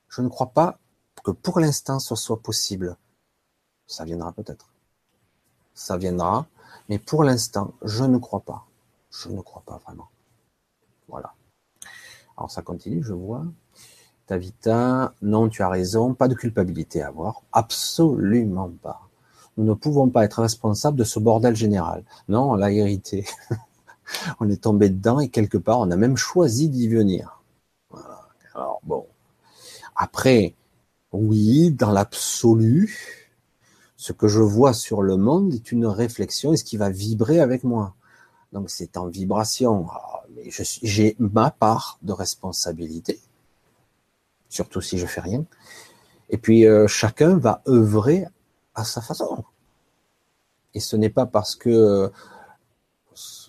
[0.09, 0.79] Je ne crois pas
[1.25, 2.97] que pour l'instant ce soit possible.
[3.89, 4.71] Ça viendra peut-être.
[5.75, 6.47] Ça viendra,
[6.89, 8.67] mais pour l'instant, je ne crois pas.
[9.11, 10.09] Je ne crois pas vraiment.
[11.09, 11.35] Voilà.
[12.37, 13.45] Alors ça continue, je vois.
[14.27, 17.43] Tavita, non, tu as raison, pas de culpabilité à avoir.
[17.53, 19.09] Absolument pas.
[19.57, 22.05] Nous ne pouvons pas être responsables de ce bordel général.
[22.29, 23.27] Non, on l'a hérité.
[24.41, 27.43] on est tombé dedans et quelque part, on a même choisi d'y venir.
[27.91, 28.29] Voilà.
[29.97, 30.55] Après,
[31.13, 33.28] oui, dans l'absolu,
[33.99, 37.41] ce que je vois sur le monde est une réflexion et ce qui va vibrer
[37.41, 37.95] avec moi?
[38.53, 39.89] Donc c'est en vibration.
[39.91, 40.23] Ah,
[40.83, 43.19] j'ai ma part de responsabilité,
[44.49, 45.45] surtout si je fais rien.
[46.31, 48.25] Et puis euh, chacun va œuvrer
[48.77, 49.45] à sa façon.
[50.75, 52.13] Et ce n'est pas parce que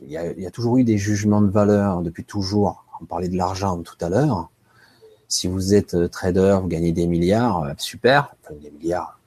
[0.01, 2.85] il y, a, toujours eu des jugements de valeur depuis toujours.
[3.01, 4.49] On parlait de l'argent tout à l'heure.
[5.27, 8.33] Si vous êtes euh, trader, vous gagnez des milliards, euh, super.
[8.49, 9.18] Des milliards,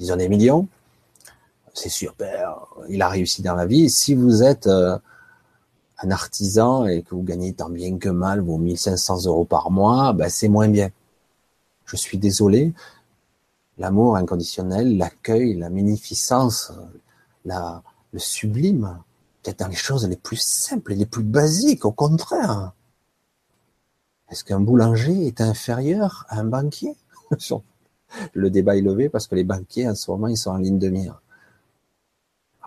[0.00, 0.66] disons des millions.
[1.74, 2.66] C'est super.
[2.88, 3.88] Il a réussi dans la vie.
[3.88, 4.68] Si vous êtes
[6.02, 10.12] un artisan et que vous gagnez tant bien que mal vos 1500 euros par mois,
[10.12, 10.90] ben c'est moins bien.
[11.84, 12.72] Je suis désolé.
[13.78, 16.72] L'amour inconditionnel, l'accueil, la magnificence,
[17.44, 17.82] la,
[18.12, 18.98] le sublime,
[19.42, 22.72] peut-être dans les choses les plus simples les plus basiques, au contraire.
[24.30, 26.96] Est-ce qu'un boulanger est inférieur à un banquier?
[28.32, 30.78] Le débat est levé parce que les banquiers, en ce moment, ils sont en ligne
[30.78, 31.20] de mire.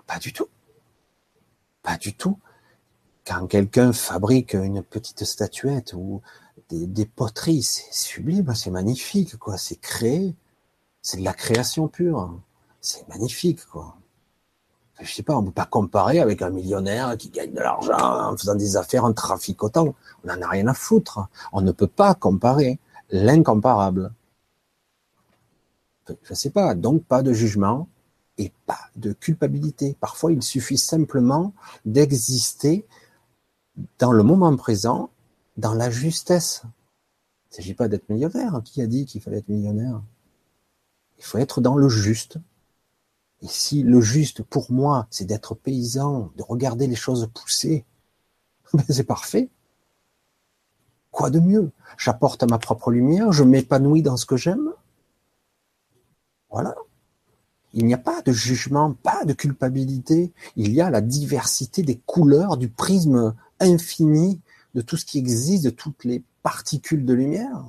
[0.08, 0.48] Pas du tout.
[1.82, 2.38] Pas du tout
[3.26, 6.22] quand quelqu'un fabrique une petite statuette ou
[6.70, 9.58] des, poteries, c'est sublime, c'est magnifique, quoi.
[9.58, 10.36] C'est créé,
[11.02, 12.40] c'est de la création pure.
[12.82, 13.96] C'est magnifique, quoi.
[15.00, 18.38] Je sais pas, on peut pas comparer avec un millionnaire qui gagne de l'argent en
[18.38, 19.96] faisant des affaires en traficotant.
[20.24, 21.28] On n'en a rien à foutre.
[21.52, 22.80] On ne peut pas comparer
[23.10, 24.12] l'incomparable.
[26.24, 27.88] Je sais pas, donc pas de jugement
[28.38, 29.96] et pas de culpabilité.
[30.00, 31.54] Parfois, il suffit simplement
[31.86, 32.86] d'exister
[34.00, 35.10] dans le moment présent,
[35.58, 36.64] dans la justesse.
[36.66, 38.62] Il ne s'agit pas d'être millionnaire.
[38.66, 40.02] Qui a dit qu'il fallait être millionnaire?
[41.20, 42.38] Il faut être dans le juste.
[43.42, 47.86] Et si le juste, pour moi, c'est d'être paysan, de regarder les choses pousser,
[48.74, 49.50] ben c'est parfait.
[51.12, 51.72] Quoi de mieux?
[51.98, 54.73] J'apporte ma propre lumière, je m'épanouis dans ce que j'aime.
[56.54, 56.76] Voilà.
[57.74, 60.32] Il n'y a pas de jugement, pas de culpabilité.
[60.56, 64.40] Il y a la diversité des couleurs du prisme infini
[64.76, 67.66] de tout ce qui existe, de toutes les particules de lumière.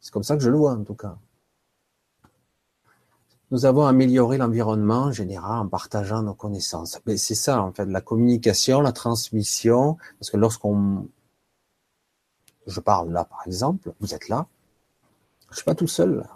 [0.00, 1.18] C'est comme ça que je le vois en tout cas.
[3.50, 6.98] Nous avons amélioré l'environnement général en partageant nos connaissances.
[7.04, 11.08] Mais c'est ça en fait, la communication, la transmission, parce que lorsqu'on,
[12.66, 14.46] je parle là par exemple, vous êtes là,
[15.50, 16.26] je suis pas tout seul.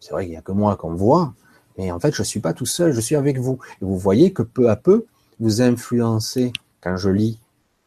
[0.00, 1.34] C'est vrai qu'il n'y a que moi qu'on voit,
[1.78, 3.58] mais en fait je suis pas tout seul, je suis avec vous.
[3.80, 5.06] Et vous voyez que peu à peu,
[5.40, 7.38] vous influencez quand je lis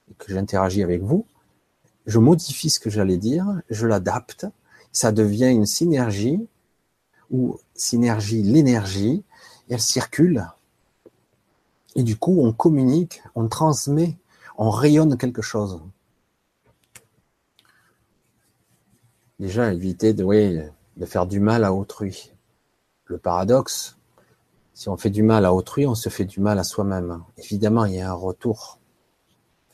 [0.09, 1.25] et que j'interagis avec vous,
[2.05, 4.47] je modifie ce que j'allais dire, je l'adapte,
[4.91, 6.47] ça devient une synergie
[7.29, 9.23] ou synergie l'énergie,
[9.69, 10.47] elle circule
[11.95, 14.17] et du coup on communique, on transmet,
[14.57, 15.81] on rayonne quelque chose.
[19.39, 20.59] Déjà éviter de, oui,
[20.97, 22.31] de faire du mal à autrui.
[23.05, 23.97] Le paradoxe,
[24.73, 27.23] si on fait du mal à autrui, on se fait du mal à soi-même.
[27.37, 28.79] Évidemment, il y a un retour.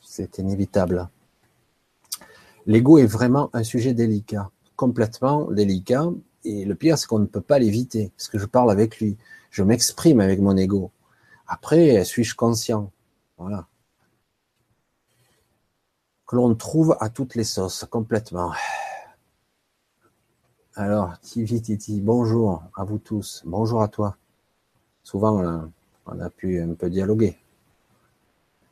[0.02, 1.08] C'est inévitable.
[2.66, 6.08] L'ego est vraiment un sujet délicat, complètement délicat.
[6.44, 9.16] Et le pire, c'est qu'on ne peut pas l'éviter, parce que je parle avec lui.
[9.50, 10.90] Je m'exprime avec mon ego.
[11.46, 12.92] Après, suis-je conscient?
[13.38, 13.66] Voilà.
[16.26, 18.52] Que l'on trouve à toutes les sauces, complètement.
[20.76, 23.44] Alors, Tivi Titi, bonjour à vous tous.
[23.46, 24.16] Bonjour à toi.
[25.04, 25.70] Souvent,
[26.06, 27.36] on a, pu un peu dialoguer.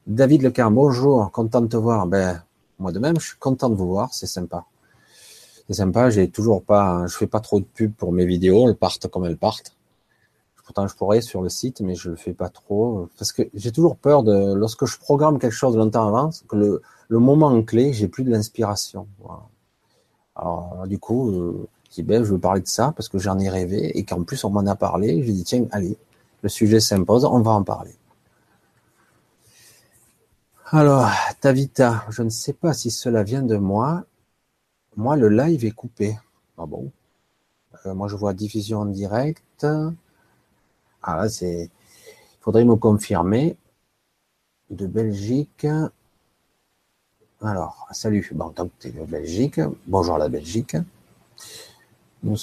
[0.09, 2.09] David Lecar, bonjour, content de te voir.
[2.09, 2.43] Ben,
[2.81, 4.65] moi de même, je suis content de vous voir, c'est sympa.
[5.69, 8.75] C'est sympa, j'ai toujours pas, je fais pas trop de pub pour mes vidéos, elles
[8.75, 9.77] partent comme elles partent.
[10.65, 13.71] Pourtant, je pourrais sur le site, mais je le fais pas trop parce que j'ai
[13.71, 17.93] toujours peur de, lorsque je programme quelque chose longtemps avant, que le, le moment clé,
[17.93, 19.07] j'ai plus de l'inspiration.
[20.35, 23.49] Alors, du coup, euh, dis, ben, je veux parler de ça parce que j'en ai
[23.49, 25.23] rêvé et qu'en plus on m'en a parlé.
[25.25, 25.97] J'ai dit, tiens, allez,
[26.43, 27.95] le sujet s'impose, on va en parler.
[30.73, 31.09] Alors,
[31.41, 34.05] Tavita, je ne sais pas si cela vient de moi.
[34.97, 36.19] Moi, le live est coupé.
[36.59, 36.93] Ah bon?
[37.87, 39.67] Euh, Moi, je vois diffusion en direct.
[41.03, 41.65] Ah là, c'est...
[41.65, 43.57] Il faudrait me confirmer.
[44.71, 45.67] De Belgique.
[47.43, 48.31] Alors, salut.
[48.35, 50.77] Bon, tant que es de Belgique, bonjour la Belgique.
[52.23, 52.37] Nous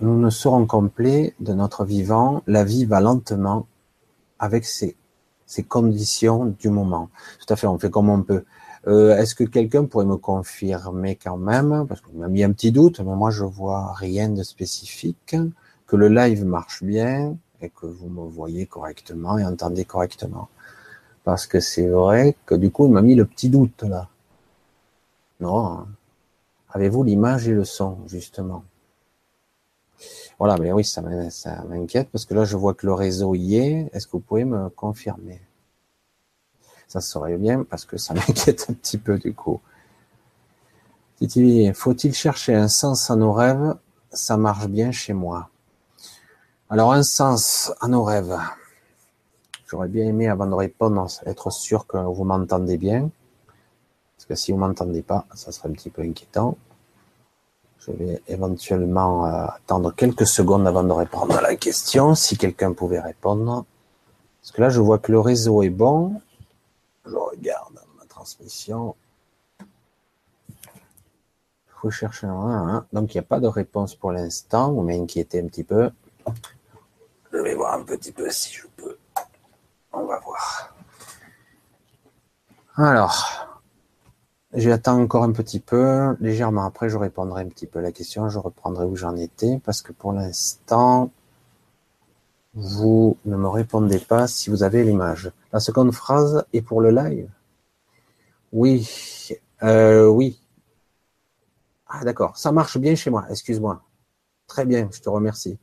[0.00, 3.66] ne serons complets de notre vivant, la vie va lentement
[4.38, 4.96] avec ses,
[5.46, 7.08] ses conditions du moment.
[7.40, 8.44] Tout à fait, on fait comme on peut.
[8.86, 12.70] Euh, Est-ce que quelqu'un pourrait me confirmer quand même, parce qu'on m'a mis un petit
[12.70, 15.36] doute, mais moi je vois rien de spécifique,
[15.86, 20.48] que le live marche bien et que vous me voyez correctement et entendez correctement.
[21.24, 24.08] Parce que c'est vrai que du coup, il m'a mis le petit doute là.
[25.40, 25.86] Non, hein.
[26.70, 28.62] Avez-vous l'image et le son, justement?
[30.38, 33.90] Voilà, mais oui, ça m'inquiète parce que là, je vois que le réseau y est.
[33.92, 35.40] Est-ce que vous pouvez me confirmer?
[36.88, 39.60] Ça serait bien parce que ça m'inquiète un petit peu du coup.
[41.74, 43.74] faut-il chercher un sens à nos rêves?
[44.12, 45.50] Ça marche bien chez moi.
[46.68, 48.36] Alors, un sens à nos rêves.
[49.68, 53.10] J'aurais bien aimé, avant de répondre, être sûr que vous m'entendez bien.
[54.16, 56.56] Parce que si vous m'entendez pas, ça serait un petit peu inquiétant.
[57.86, 62.72] Je vais éventuellement euh, attendre quelques secondes avant de répondre à la question, si quelqu'un
[62.72, 63.64] pouvait répondre.
[64.40, 66.20] Parce que là, je vois que le réseau est bon.
[67.04, 68.96] Je regarde ma transmission.
[69.60, 69.66] Il
[71.80, 72.84] faut chercher un.
[72.92, 74.72] Donc, il n'y a pas de réponse pour l'instant.
[74.72, 75.90] Vous m'inquiétez un petit peu.
[77.32, 78.98] Je vais voir un petit peu si je peux.
[79.92, 80.74] On va voir.
[82.76, 83.45] Alors,
[84.56, 88.28] j'attends encore un petit peu, légèrement après, je répondrai un petit peu à la question,
[88.28, 91.10] je reprendrai où j'en étais, parce que pour l'instant,
[92.54, 95.30] vous ne me répondez pas si vous avez l'image.
[95.52, 97.28] La seconde phrase est pour le live
[98.52, 98.88] Oui,
[99.62, 100.40] euh, oui.
[101.86, 103.82] Ah d'accord, ça marche bien chez moi, excuse-moi.
[104.46, 105.58] Très bien, je te remercie,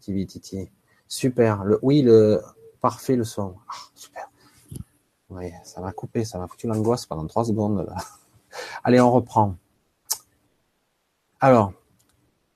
[0.00, 0.70] Tivi Titi.
[1.06, 1.64] Super.
[1.82, 2.42] Oui, le,
[2.80, 3.56] Parfait le son.
[3.68, 4.30] Ah, super.
[5.30, 7.84] Oui, ça m'a coupé, ça m'a foutu l'angoisse pendant trois secondes.
[7.86, 7.96] Là.
[8.84, 9.56] Allez, on reprend.
[11.40, 11.72] Alors,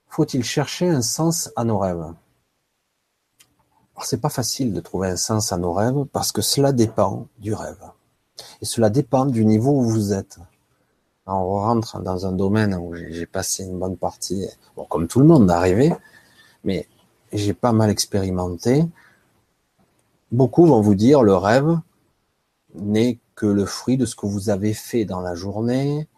[0.09, 2.13] faut-il chercher un sens à nos rêves?
[3.95, 7.29] Alors, c'est pas facile de trouver un sens à nos rêves parce que cela dépend
[7.39, 7.83] du rêve.
[8.61, 10.39] Et cela dépend du niveau où vous êtes.
[11.27, 15.27] on rentre dans un domaine où j'ai passé une bonne partie, bon, comme tout le
[15.27, 15.95] monde, d'arriver,
[16.65, 16.89] mais
[17.33, 18.85] j'ai pas mal expérimenté.
[20.31, 21.79] Beaucoup vont vous dire le rêve
[22.75, 26.09] n'est que le fruit de ce que vous avez fait dans la journée,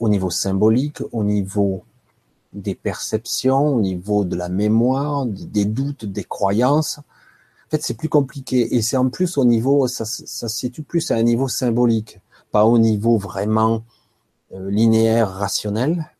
[0.00, 1.84] au niveau symbolique, au niveau
[2.52, 6.98] des perceptions, au niveau de la mémoire, des doutes, des croyances.
[6.98, 8.74] En fait, c'est plus compliqué.
[8.74, 12.20] Et c'est en plus au niveau, ça, ça, se situe plus à un niveau symbolique,
[12.50, 13.82] pas au niveau vraiment
[14.52, 16.10] euh, linéaire, rationnel.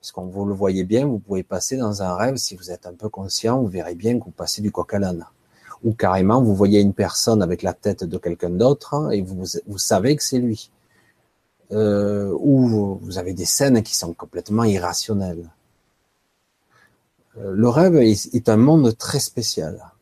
[0.00, 2.86] Parce qu'on vous le voyez bien, vous pouvez passer dans un rêve, si vous êtes
[2.86, 5.26] un peu conscient, vous verrez bien que vous passez du coq à l'âne
[5.84, 9.78] ou carrément vous voyez une personne avec la tête de quelqu'un d'autre hein, et vous,
[9.78, 10.70] savez que c'est lui.
[11.70, 15.50] Euh, ou vous avez des scènes qui sont complètement irrationnelles.
[17.38, 19.92] Euh, le rêve est, un monde très spécial,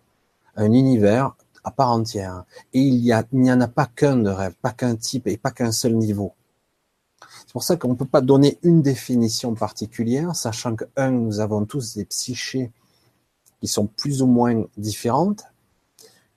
[0.55, 1.35] un univers
[1.65, 2.45] à part entière.
[2.73, 5.73] Et il n'y en a pas qu'un de rêve, pas qu'un type et pas qu'un
[5.73, 6.33] seul niveau.
[7.41, 11.41] C'est pour ça qu'on ne peut pas donner une définition particulière, sachant que, un, nous
[11.41, 12.71] avons tous des psychés
[13.61, 15.45] qui sont plus ou moins différentes,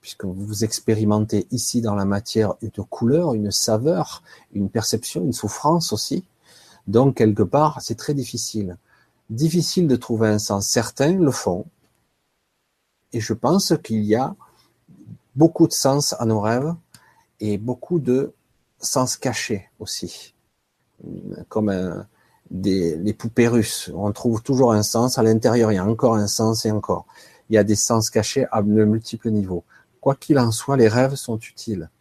[0.01, 5.91] puisque vous expérimentez ici dans la matière une couleur, une saveur, une perception, une souffrance
[5.93, 6.23] aussi.
[6.87, 8.77] Donc, quelque part, c'est très difficile.
[9.29, 10.67] Difficile de trouver un sens.
[10.67, 11.65] Certains le font.
[13.13, 14.35] Et je pense qu'il y a
[15.35, 16.73] beaucoup de sens à nos rêves
[17.39, 18.33] et beaucoup de
[18.79, 20.33] sens cachés aussi.
[21.49, 22.05] Comme
[22.49, 23.91] des, les poupées russes.
[23.93, 25.17] On trouve toujours un sens.
[25.17, 27.05] À l'intérieur, il y a encore un sens et encore.
[27.49, 29.63] Il y a des sens cachés à de multiples niveaux.
[30.09, 31.91] Quoi qu'il en soit, les rêves sont utiles.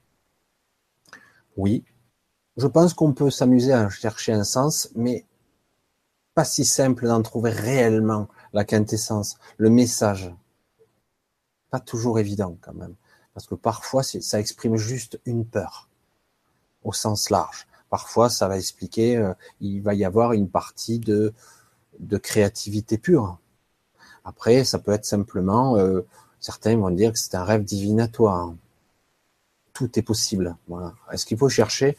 [1.58, 1.84] Oui,
[2.56, 5.26] je pense qu'on peut s'amuser à chercher un sens, mais
[6.32, 10.32] pas si simple d'en trouver réellement la quintessence, le message.
[11.68, 12.94] Pas toujours évident quand même,
[13.34, 15.90] parce que parfois ça exprime juste une peur
[16.84, 17.66] au sens large.
[17.90, 21.34] Parfois ça va expliquer, euh, il va y avoir une partie de,
[21.98, 23.36] de créativité pure.
[24.24, 26.06] Après, ça peut être simplement euh,
[26.40, 28.54] Certains vont dire que c'est un rêve divinatoire.
[29.72, 30.56] Tout est possible.
[31.12, 31.96] Est-ce qu'il faut chercher?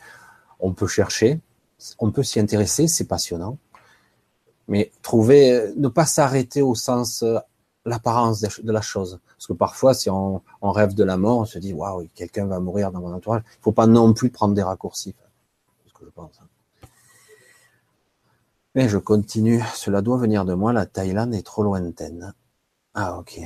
[0.60, 1.40] On peut chercher,
[2.00, 3.58] on peut s'y intéresser, c'est passionnant.
[4.68, 7.40] Mais trouver, ne pas s'arrêter au sens, euh,
[7.86, 9.20] l'apparence de la chose.
[9.36, 12.60] Parce que parfois, si on, rêve de la mort, on se dit, waouh, quelqu'un va
[12.60, 13.42] mourir dans mon entourage.
[13.46, 15.16] Il ne faut pas non plus prendre des raccourcis.
[15.84, 16.40] C'est ce que je pense.
[16.42, 16.88] Hein.
[18.76, 19.64] Mais je continue.
[19.74, 20.74] Cela doit venir de moi.
[20.74, 22.34] La Thaïlande est trop lointaine.
[22.94, 23.40] Ah, ok.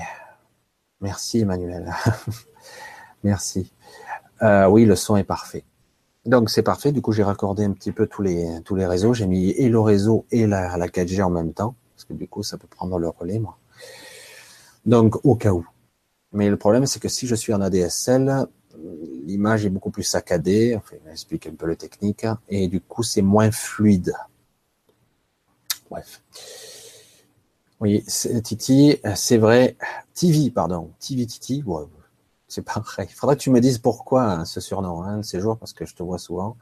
[1.03, 1.93] Merci Emmanuel.
[3.23, 3.71] Merci.
[4.41, 5.65] Euh, oui, le son est parfait.
[6.25, 6.93] Donc c'est parfait.
[6.93, 9.13] Du coup, j'ai raccordé un petit peu tous les réseaux.
[9.13, 12.27] J'ai mis et le réseau et la, la 4G en même temps parce que du
[12.27, 13.57] coup, ça peut prendre le relais, moi.
[14.85, 15.67] Donc au cas où.
[16.31, 18.47] Mais le problème, c'est que si je suis en ADSL,
[19.25, 20.73] l'image est beaucoup plus saccadée.
[20.75, 24.13] Enfin, explique un peu le technique et du coup, c'est moins fluide.
[25.89, 26.21] Bref.
[27.83, 28.01] Oui,
[28.43, 29.75] Titi, c'est vrai.
[30.13, 30.91] TV, pardon.
[31.01, 31.65] TV Titi.
[32.47, 33.07] c'est pareil.
[33.09, 35.85] Il faudrait que tu me dises pourquoi hein, ce surnom, hein, ces jours, parce que
[35.85, 36.55] je te vois souvent.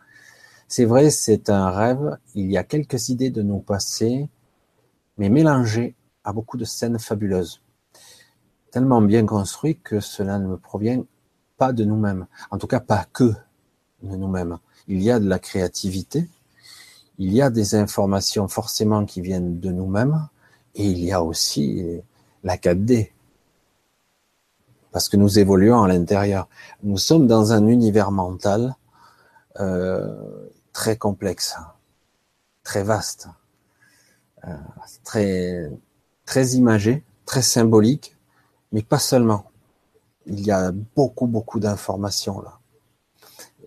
[0.67, 2.17] C'est vrai, c'est un rêve.
[2.33, 4.29] Il y a quelques idées de nos passés,
[5.19, 5.93] mais mélangées
[6.23, 7.61] à beaucoup de scènes fabuleuses.
[8.71, 11.03] Tellement bien construit que cela ne provient
[11.59, 12.25] pas de nous-mêmes.
[12.49, 13.31] En tout cas, pas que
[14.01, 14.57] de nous-mêmes.
[14.87, 16.27] Il y a de la créativité.
[17.19, 20.27] Il y a des informations forcément qui viennent de nous-mêmes.
[20.75, 22.01] Et il y a aussi
[22.43, 23.11] la 4D.
[24.91, 26.49] Parce que nous évoluons à l'intérieur.
[26.83, 28.75] Nous sommes dans un univers mental
[29.59, 31.55] euh, très complexe,
[32.63, 33.27] très vaste,
[34.47, 34.55] euh,
[35.03, 35.71] très,
[36.25, 38.17] très imagé, très symbolique,
[38.71, 39.45] mais pas seulement.
[40.25, 42.59] Il y a beaucoup, beaucoup d'informations là.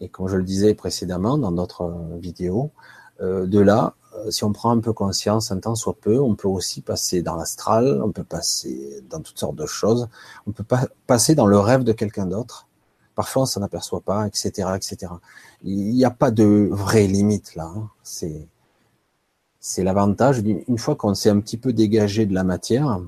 [0.00, 2.72] Et comme je le disais précédemment dans notre vidéo,
[3.20, 6.34] euh, de là, euh, si on prend un peu conscience, un temps soit peu, on
[6.34, 10.08] peut aussi passer dans l'astral, on peut passer dans toutes sortes de choses,
[10.46, 12.66] on peut pas passer dans le rêve de quelqu'un d'autre.
[13.14, 15.12] Parfois, on s'en aperçoit pas, etc., etc.
[15.62, 17.72] Il n'y a pas de vraie limite là.
[17.74, 17.88] Hein.
[18.02, 18.48] C'est
[19.60, 23.00] c'est l'avantage une fois qu'on s'est un petit peu dégagé de la matière.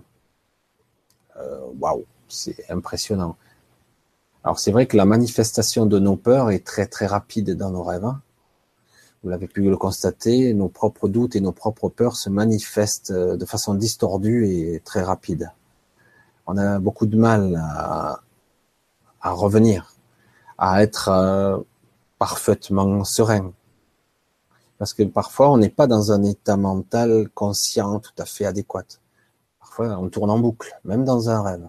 [1.39, 3.37] Euh, waouh, c'est impressionnant.
[4.43, 7.83] Alors c'est vrai que la manifestation de nos peurs est très très rapide dans nos
[7.83, 8.07] rêves.
[8.07, 8.23] Hein.
[9.27, 13.37] Vous l'avez pu le constater, nos propres doutes et nos propres peurs se manifestent euh,
[13.37, 15.51] de façon distordue et très rapide.
[16.47, 18.21] On a beaucoup de mal à,
[19.25, 19.95] revenir,
[20.59, 21.59] à être euh,
[22.21, 23.53] parfaitement serein.
[24.79, 28.85] Parce que parfois, on n'est pas dans un état mental conscient tout à fait adéquat.
[29.59, 31.69] Parfois, on tourne en boucle, même dans un rêve.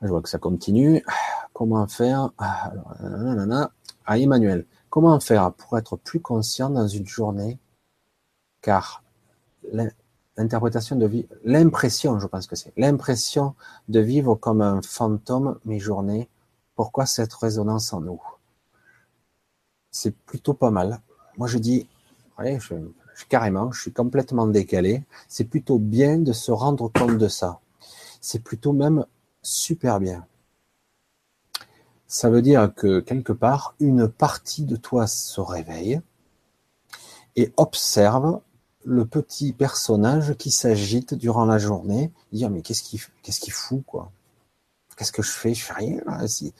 [0.00, 1.04] Je vois que ça continue.
[1.52, 2.30] Comment faire?
[2.38, 2.72] Ah,
[4.06, 7.58] ah, Emmanuel, comment faire pour être plus conscient dans une journée?
[8.60, 9.02] Car
[10.36, 13.54] l'interprétation de vie, l'impression, je pense que c'est l'impression
[13.88, 16.28] de vivre comme un fantôme mes journées
[16.74, 18.20] pourquoi cette résonance en nous?
[19.90, 21.00] C'est plutôt pas mal.
[21.38, 21.88] Moi, je dis,
[22.38, 22.74] je,
[23.30, 25.04] carrément, je suis complètement décalé.
[25.26, 27.60] C'est plutôt bien de se rendre compte de ça.
[28.20, 29.06] C'est plutôt même
[29.40, 30.26] super bien.
[32.12, 36.02] Ça veut dire que quelque part, une partie de toi se réveille
[37.36, 38.42] et observe
[38.84, 43.82] le petit personnage qui s'agite durant la journée, dire mais qu'est-ce qu'il qu'est-ce qu'il fout
[43.86, 44.12] quoi?
[44.94, 45.54] Qu'est-ce que je fais?
[45.54, 46.02] Je fais rien.
[46.26, 46.52] Si,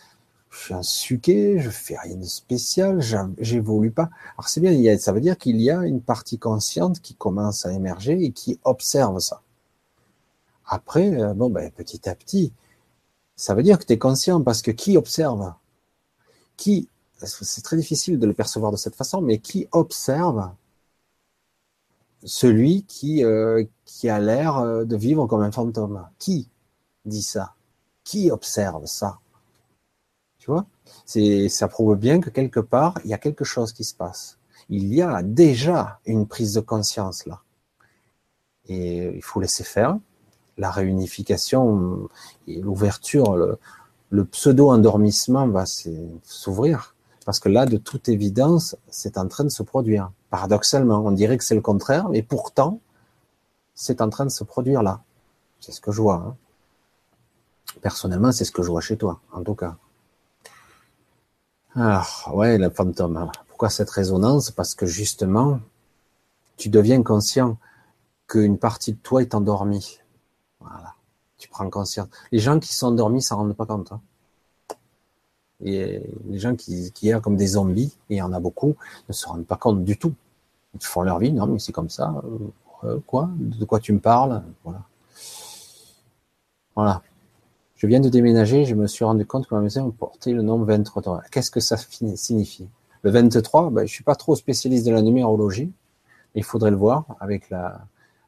[0.49, 3.03] je suis un suqué, je fais rien de spécial,
[3.39, 4.09] j'évolue pas.
[4.39, 7.73] Alors c'est bien, ça veut dire qu'il y a une partie consciente qui commence à
[7.75, 9.43] émerger et qui observe ça.
[10.65, 12.55] Après, euh, bon ben petit à petit,
[13.43, 15.53] ça veut dire que tu es conscient parce que qui observe?
[16.57, 20.53] Qui c'est très difficile de le percevoir de cette façon, mais qui observe
[22.25, 26.09] celui qui euh, qui a l'air euh, de vivre comme un fantôme?
[26.21, 26.49] Qui
[27.05, 27.55] dit ça?
[28.05, 29.19] Qui observe ça?
[30.39, 30.65] Tu vois?
[31.05, 34.39] Ça prouve bien que quelque part, il y a quelque chose qui se passe.
[34.69, 37.43] Il y a déjà une prise de conscience là.
[38.69, 39.99] Et il faut laisser faire.
[40.59, 42.09] La réunification
[42.47, 43.37] et l'ouverture,
[44.11, 46.95] le, pseudo-endormissement va s'ouvrir.
[47.25, 50.11] Parce que là, de toute évidence, c'est en train de se produire.
[50.31, 52.81] Paradoxalement, on dirait que c'est le contraire, mais pourtant,
[53.75, 55.03] c'est en train de se produire là.
[55.61, 56.17] C'est ce que je vois.
[56.17, 56.37] Hein.
[57.81, 59.77] Personnellement, c'est ce que je vois chez toi, en tout cas.
[61.75, 63.31] Alors, ouais, le fantôme.
[63.49, 64.51] Pourquoi cette résonance?
[64.51, 65.61] Parce que justement,
[66.57, 67.57] tu deviens conscient
[68.29, 70.02] qu'une partie de toi est endormie.
[70.63, 70.95] Voilà.
[71.39, 72.09] Tu prends conscience.
[72.31, 73.93] Les gens qui sont endormis s'en rendent pas compte.
[73.93, 74.01] Hein.
[75.65, 78.75] Et les gens qui, qui comme des zombies, et il y en a beaucoup,
[79.09, 80.15] ne se rendent pas compte du tout.
[80.75, 82.15] Ils font leur vie, non, mais c'est comme ça.
[82.85, 83.29] Euh, quoi?
[83.37, 84.43] De quoi tu me parles?
[84.65, 84.83] Voilà.
[86.75, 87.03] Voilà.
[87.77, 90.65] Je viens de déménager, je me suis rendu compte que ma maison portait le nombre
[90.67, 91.23] 23.
[91.31, 92.69] Qu'est-ce que ça signifie?
[93.03, 95.73] Le 23, ben, je suis pas trop spécialiste de la numérologie.
[96.35, 97.85] Il faudrait le voir avec la,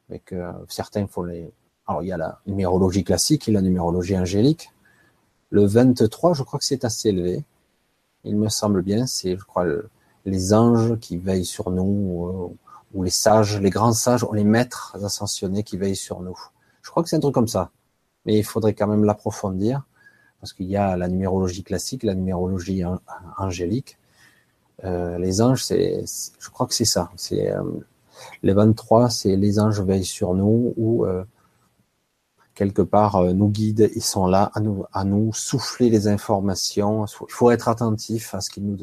[0.09, 1.51] avec euh, certains, faut les.
[1.87, 4.71] Alors il y a la numérologie classique et la numérologie angélique.
[5.49, 7.43] Le 23, je crois que c'est assez élevé.
[8.23, 9.65] Il me semble bien, c'est, je crois,
[10.25, 12.55] les anges qui veillent sur nous, euh,
[12.93, 16.37] ou les sages, les grands sages, ou les maîtres ascensionnés qui veillent sur nous.
[16.81, 17.71] Je crois que c'est un truc comme ça
[18.25, 19.83] mais il faudrait quand même l'approfondir
[20.39, 22.83] parce qu'il y a la numérologie classique, la numérologie
[23.37, 23.97] angélique.
[24.83, 26.03] Euh, les anges, c'est,
[26.39, 27.09] je crois que c'est ça.
[27.15, 27.63] C'est euh,
[28.43, 31.23] les 23, c'est les anges veillent sur nous ou euh,
[32.55, 33.89] quelque part euh, nous guident.
[33.95, 34.51] Ils sont là
[34.93, 37.05] à nous, souffler les informations.
[37.05, 38.77] Il faut être attentif à ce qui nous,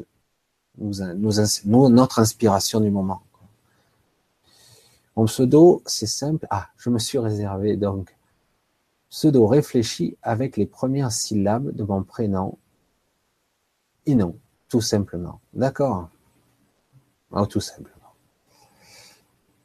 [0.78, 3.22] notre inspiration du moment.
[5.16, 6.46] Mon pseudo, c'est simple.
[6.50, 8.14] Ah, je me suis réservé donc
[9.12, 12.56] Pseudo réfléchit avec les premières syllabes de mon prénom.
[14.06, 14.16] Et
[14.68, 15.38] tout simplement.
[15.52, 16.08] D'accord?
[17.30, 18.14] Oh, tout simplement.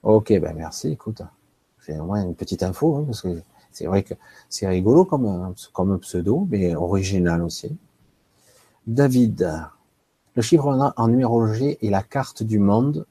[0.04, 0.90] Ok, ben merci.
[0.90, 1.22] Écoute,
[1.86, 3.42] j'ai au moins une petite info hein, parce que
[3.78, 4.16] c'est vrai que
[4.50, 7.78] c'est rigolo comme pseudo, mais original aussi.
[8.88, 9.70] David,
[10.36, 13.06] le chiffre en numérologie est la carte du monde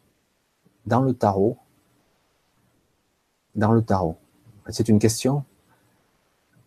[0.87, 1.57] dans le tarot.
[3.55, 4.17] Dans le tarot.
[4.69, 5.45] C'est une question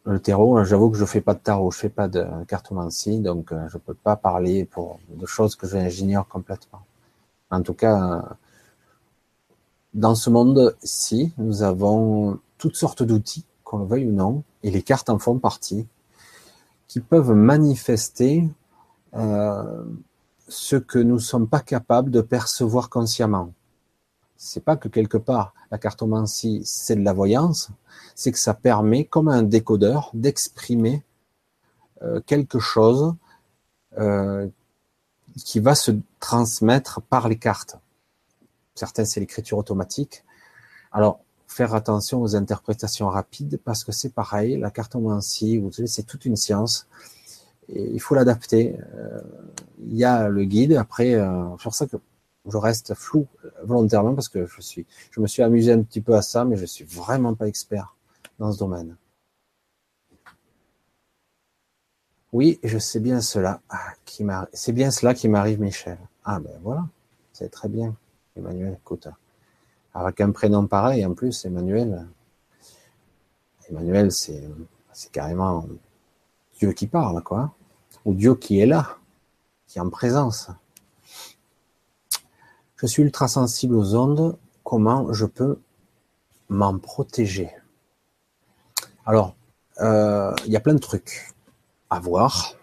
[0.05, 3.51] Le tarot, j'avoue que je fais pas de tarot, je fais pas de cartomancie, donc
[3.51, 6.83] euh, je peux pas parler pour de choses que j'ignore complètement.
[7.51, 8.23] En tout cas,
[9.93, 14.81] dans ce monde-ci, nous avons toutes sortes d'outils, qu'on le veuille ou non, et les
[14.81, 15.85] cartes en font partie,
[16.87, 18.49] qui peuvent manifester
[19.13, 19.83] euh,
[20.47, 23.53] ce que nous ne sommes pas capables de percevoir consciemment.
[24.37, 27.69] C'est pas que quelque part la cartomancie c'est de la voyance,
[28.15, 31.03] c'est que ça permet, comme un décodeur, d'exprimer
[32.01, 33.13] euh, quelque chose
[33.99, 34.47] euh,
[35.45, 37.77] qui va se transmettre par les cartes.
[38.73, 40.23] Certains c'est l'écriture automatique.
[40.91, 46.03] Alors faire attention aux interprétations rapides parce que c'est pareil, la cartomancie, vous savez, c'est
[46.03, 46.87] toute une science
[47.69, 48.77] et il faut l'adapter.
[48.95, 49.21] Euh,
[49.79, 50.73] il y a le guide.
[50.73, 51.97] Après, euh, c'est pour ça que
[52.47, 53.27] je reste flou
[53.63, 56.55] volontairement parce que je suis, je me suis amusé un petit peu à ça, mais
[56.55, 57.95] je suis vraiment pas expert
[58.37, 58.95] dans ce domaine.
[62.31, 63.61] Oui, je sais bien cela
[64.05, 64.23] qui
[64.53, 65.97] C'est bien cela qui m'arrive, Michel.
[66.23, 66.85] Ah ben voilà,
[67.33, 67.95] c'est très bien,
[68.35, 68.77] Emmanuel.
[68.79, 69.07] Écoute,
[69.99, 72.07] avec un prénom pareil, en plus, Emmanuel.
[73.69, 74.41] Emmanuel, c'est
[75.11, 75.67] carrément
[76.57, 77.53] Dieu qui parle, quoi,
[78.05, 78.99] ou Dieu qui est là
[79.69, 80.49] qui est en présence.
[82.75, 84.37] Je suis ultra sensible aux ondes.
[84.63, 85.59] Comment je peux
[86.49, 87.51] m'en protéger?
[89.05, 89.35] Alors,
[89.79, 91.33] euh, il y a plein de trucs
[91.89, 92.55] à voir.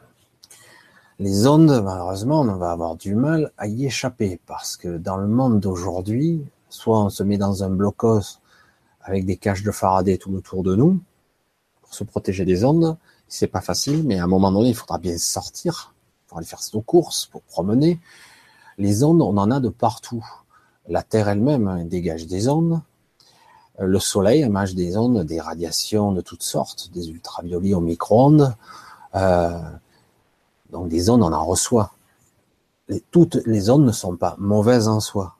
[1.18, 5.28] Les ondes, malheureusement, on va avoir du mal à y échapper parce que dans le
[5.28, 6.44] monde d'aujourd'hui,
[6.76, 8.38] soit on se met dans un blocos
[9.00, 11.00] avec des caches de Faraday tout autour de nous
[11.80, 12.96] pour se protéger des ondes.
[13.28, 15.94] C'est pas facile, mais à un moment donné, il faudra bien sortir
[16.26, 17.98] pour aller faire nos courses, pour promener.
[18.78, 20.24] Les ondes, on en a de partout.
[20.86, 22.80] La Terre elle-même hein, dégage des ondes.
[23.80, 28.54] Euh, le Soleil émage des ondes, des radiations de toutes sortes, des ultraviolets au micro-ondes.
[29.14, 29.58] Euh,
[30.70, 31.92] donc des ondes, on en reçoit.
[33.10, 35.35] toutes les ondes ne sont pas mauvaises en soi.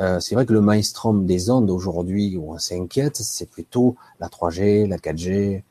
[0.00, 4.28] Euh, c'est vrai que le maelstrom des ondes aujourd'hui où on s'inquiète, c'est plutôt la
[4.28, 5.62] 3G, la 4G,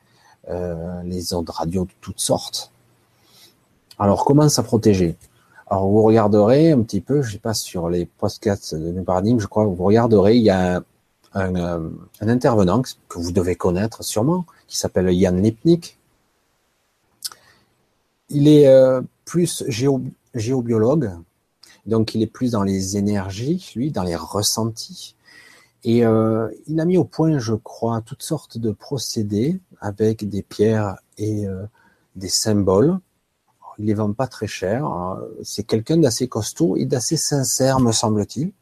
[1.04, 2.70] les ondes radio de toutes sortes.
[3.98, 5.16] Alors, comment ça protéger?
[5.66, 9.40] Alors, vous regarderez un petit peu, je sais pas, sur les podcasts de New Paradigm,
[9.40, 10.82] je crois, vous regarderez, il y a
[11.34, 15.98] un, euh, intervenant que vous devez connaître sûrement, qui s'appelle Yann Lipnik.
[18.30, 19.64] Il est euh, plus
[20.34, 21.12] géobiologue,
[21.86, 25.16] donc il est plus dans les énergies, lui, dans les ressentis.
[25.84, 30.42] Et euh, il a mis au point, je crois, toutes sortes de procédés avec des
[30.42, 31.44] pierres et
[32.16, 32.98] des symboles
[33.78, 34.84] il les vend pas très cher.
[34.84, 35.20] Hein.
[35.42, 38.52] C'est quelqu'un d'assez costaud et d'assez sincère, me semble-t-il.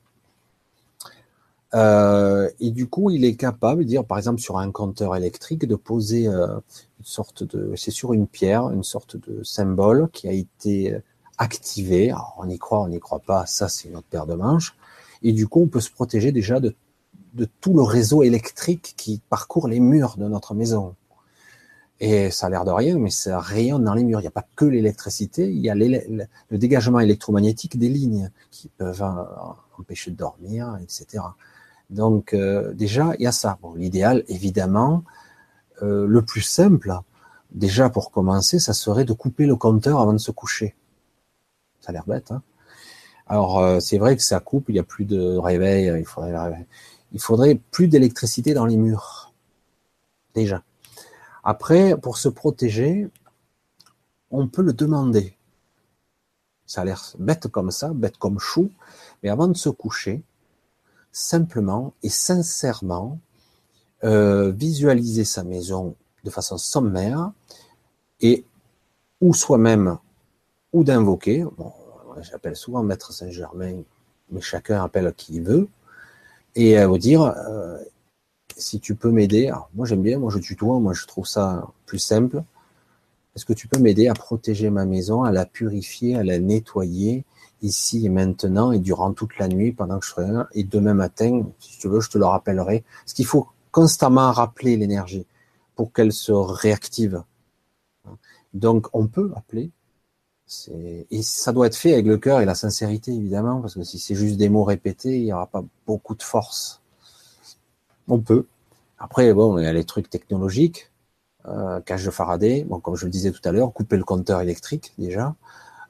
[1.75, 5.67] Euh, et du coup, il est capable de dire, par exemple, sur un compteur électrique,
[5.67, 6.47] de poser euh,
[6.99, 10.99] une sorte de, c'est sur une pierre, une sorte de symbole qui a été
[12.39, 14.75] on y croit, on n'y croit pas, ça c'est notre paire de manches.
[15.23, 16.75] Et du coup, on peut se protéger déjà de,
[17.35, 20.95] de tout le réseau électrique qui parcourt les murs de notre maison.
[22.01, 24.19] Et ça a l'air de rien, mais ça rayonne dans les murs.
[24.19, 28.69] Il n'y a pas que l'électricité, il y a le dégagement électromagnétique des lignes qui
[28.69, 29.23] peuvent euh,
[29.79, 31.23] empêcher de dormir, etc.
[31.91, 33.57] Donc euh, déjà, il y a ça.
[33.63, 35.05] Bon, l'idéal, évidemment,
[35.83, 36.93] euh, le plus simple,
[37.53, 40.75] déjà pour commencer, ça serait de couper le compteur avant de se coucher.
[41.83, 42.33] Ça a l'air bête.
[42.33, 42.43] Hein
[43.27, 46.67] Alors c'est vrai que ça coupe, il n'y a plus de réveil, il faudrait,
[47.13, 49.33] il faudrait plus d'électricité dans les murs.
[50.35, 50.63] Déjà.
[51.45, 53.09] Après, pour se protéger,
[54.31, 55.37] on peut le demander.
[56.67, 58.71] Ça a l'air bête comme ça, bête comme chou,
[59.23, 60.23] mais avant de se coucher,
[61.11, 63.19] simplement et sincèrement,
[64.05, 67.33] euh, visualiser sa maison de façon sommaire
[68.21, 68.45] et
[69.21, 69.99] ou soi-même
[70.73, 71.45] ou d'invoquer.
[71.57, 71.73] Bon,
[72.21, 73.83] j'appelle souvent Maître Saint-Germain,
[74.31, 75.69] mais chacun appelle qui veut,
[76.55, 77.79] et euh, vous dire euh,
[78.57, 81.99] si tu peux m'aider, moi j'aime bien, moi je tutoie, moi je trouve ça plus
[81.99, 82.43] simple.
[83.35, 87.25] Est-ce que tu peux m'aider à protéger ma maison, à la purifier, à la nettoyer
[87.63, 90.95] ici et maintenant et durant toute la nuit pendant que je serai là et demain
[90.95, 92.85] matin, si tu veux, je te le rappellerai.
[93.05, 95.27] Parce qu'il faut constamment rappeler l'énergie
[95.75, 97.23] pour qu'elle se réactive.
[98.53, 99.71] Donc on peut appeler
[101.11, 103.99] Et ça doit être fait avec le cœur et la sincérité, évidemment, parce que si
[103.99, 106.81] c'est juste des mots répétés, il n'y aura pas beaucoup de force.
[108.09, 108.47] On peut.
[108.99, 110.91] Après, bon, il y a les trucs technologiques,
[111.49, 114.41] euh, cage de Faraday, bon, comme je le disais tout à l'heure, couper le compteur
[114.41, 115.35] électrique déjà.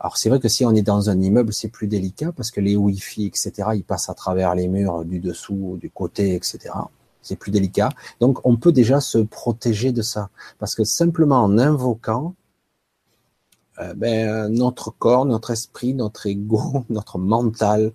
[0.00, 2.60] Alors c'est vrai que si on est dans un immeuble, c'est plus délicat parce que
[2.60, 6.74] les Wi-Fi, etc., ils passent à travers les murs du dessous, du côté, etc.
[7.20, 7.90] C'est plus délicat.
[8.18, 12.34] Donc on peut déjà se protéger de ça parce que simplement en invoquant,
[13.78, 17.92] euh, ben, notre corps, notre esprit, notre ego, notre mental,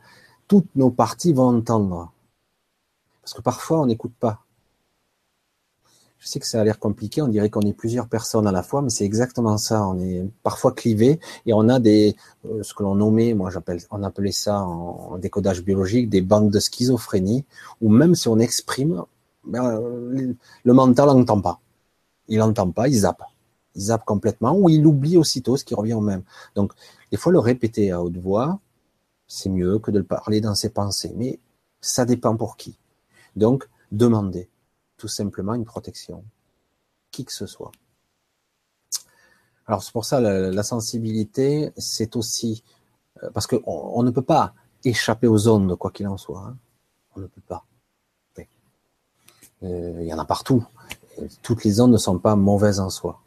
[0.47, 2.11] toutes nos parties vont entendre.
[3.21, 4.43] Parce que parfois, on n'écoute pas.
[6.19, 8.63] Je sais que ça a l'air compliqué, on dirait qu'on est plusieurs personnes à la
[8.63, 9.87] fois, mais c'est exactement ça.
[9.87, 12.15] On est parfois clivé et on a des,
[12.45, 16.51] euh, ce que l'on nommait, moi j'appelle, on appelait ça en, décodage biologique, des banques
[16.51, 17.45] de schizophrénie,
[17.81, 19.03] où même si on exprime,
[19.45, 19.79] ben,
[20.63, 21.59] le mental n'entend pas.
[22.27, 23.21] Il n'entend pas, il zappe
[24.05, 26.23] complètement, ou il oublie aussitôt ce qui revient au même.
[26.55, 26.73] Donc,
[27.11, 28.59] des fois, le répéter à haute voix,
[29.27, 31.39] c'est mieux que de le parler dans ses pensées, mais
[31.81, 32.77] ça dépend pour qui.
[33.35, 34.49] Donc, demandez
[34.97, 36.23] tout simplement une protection,
[37.11, 37.71] qui que ce soit.
[39.67, 42.63] Alors c'est pour ça la, la sensibilité, c'est aussi
[43.23, 44.53] euh, parce qu'on on ne peut pas
[44.83, 46.39] échapper aux ondes quoi qu'il en soit.
[46.39, 46.57] Hein.
[47.15, 47.65] On ne peut pas.
[49.63, 50.63] Euh, il y en a partout.
[51.41, 53.19] toutes les ondes ne sont pas mauvaises en soi.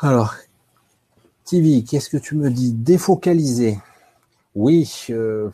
[0.00, 0.36] Alors,
[1.44, 2.72] TV, qu'est-ce que tu me dis?
[2.72, 3.80] Défocaliser.
[4.54, 4.88] Oui.
[5.10, 5.50] Euh,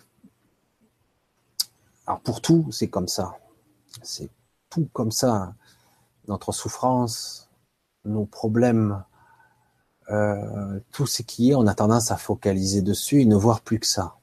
[2.07, 3.39] alors pour tout, c'est comme ça.
[4.03, 4.29] C'est
[4.69, 5.55] tout comme ça.
[6.29, 7.49] Notre souffrance,
[8.05, 9.03] nos problèmes,
[10.11, 13.81] euh, tout ce qui est, on a tendance à focaliser dessus et ne voir plus
[13.81, 14.17] que ça.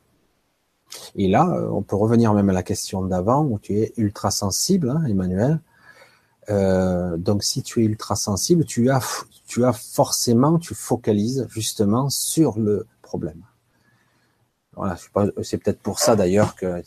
[1.16, 4.30] Et là, euh, on peut revenir même à la question d'avant, où tu es ultra
[4.30, 5.60] sensible, hein, Emmanuel.
[6.52, 9.02] Euh, donc si tu es ultra sensible, tu as,
[9.48, 13.42] tu as forcément, tu focalises justement sur le problème.
[14.76, 14.98] Voilà,
[15.44, 16.82] c'est peut-être pour ça d'ailleurs que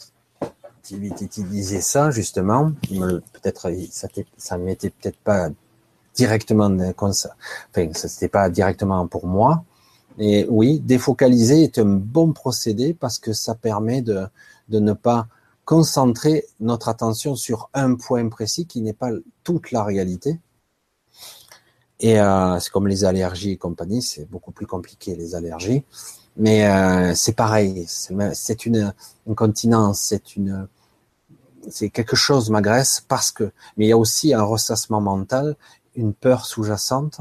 [0.83, 2.73] Titi disait ça justement.
[2.91, 5.49] Peut-être ça, ça m'était peut-être pas
[6.15, 7.37] directement comme ça.
[7.71, 9.65] Enfin, c'était pas directement pour moi.
[10.19, 14.29] Et oui, défocaliser est un bon procédé parce que ça permet de
[14.69, 15.27] ne pas
[15.65, 19.11] concentrer notre attention sur un point précis qui n'est pas
[19.45, 20.41] toute la réalité.
[22.01, 25.85] Et euh, c'est comme les allergies et compagnie, c'est beaucoup plus compliqué les allergies,
[26.37, 28.93] mais euh, c'est pareil, c'est une
[29.29, 30.69] incontinence, c'est une
[31.71, 33.45] c'est quelque chose m'agresse parce que
[33.77, 35.57] mais il y a aussi un ressassement mental,
[35.95, 37.21] une peur sous-jacente.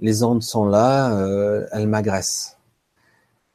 [0.00, 2.56] Les ondes sont là, euh, elles m'agressent.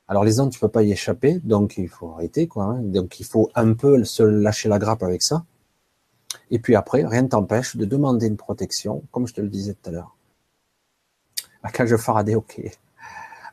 [0.07, 2.65] Alors les ondes, tu peux pas y échapper, donc il faut arrêter, quoi.
[2.65, 2.81] Hein.
[2.83, 5.45] Donc il faut un peu se lâcher la grappe avec ça.
[6.53, 9.73] Et puis après, rien ne t'empêche de demander une protection, comme je te le disais
[9.73, 10.15] tout à l'heure.
[11.63, 12.61] La cage Faraday, ok.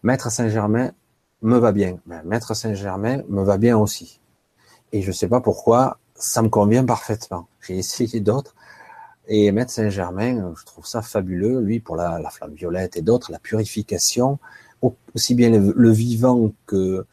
[0.03, 0.93] Maître Saint-Germain
[1.41, 1.99] me va bien.
[2.27, 4.21] Maître Saint-Germain me va bien aussi.
[4.93, 7.49] Et je sais pas pourquoi, ça me convient parfaitement.
[7.63, 8.55] J'ai essayé d'autres.
[9.29, 13.33] Et Maître Saint-Germain, je trouve ça fabuleux, lui, pour la, la flamme violette et d'autres,
[13.33, 14.39] la purification,
[15.15, 17.07] aussi bien le, vivant que,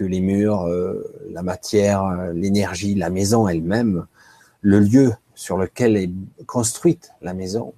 [0.00, 4.06] les murs, euh, la matière, l'énergie, la maison elle-même,
[4.62, 6.10] le lieu sur lequel est
[6.46, 7.74] construite la maison,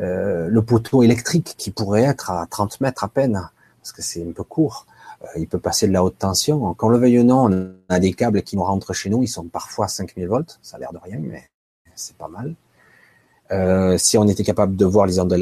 [0.00, 3.50] euh, le poteau électrique qui pourrait être à 30 mètres à peine,
[3.80, 4.86] parce que c'est un peu court,
[5.22, 6.74] euh, il peut passer de la haute tension.
[6.74, 9.28] Quand le veuille ou non, on a des câbles qui nous rentrent chez nous, ils
[9.28, 11.48] sont parfois à 5000 volts, ça a l'air de rien, mais
[11.94, 12.54] c'est pas mal.
[13.50, 15.32] Euh, si on était capable de voir les ondes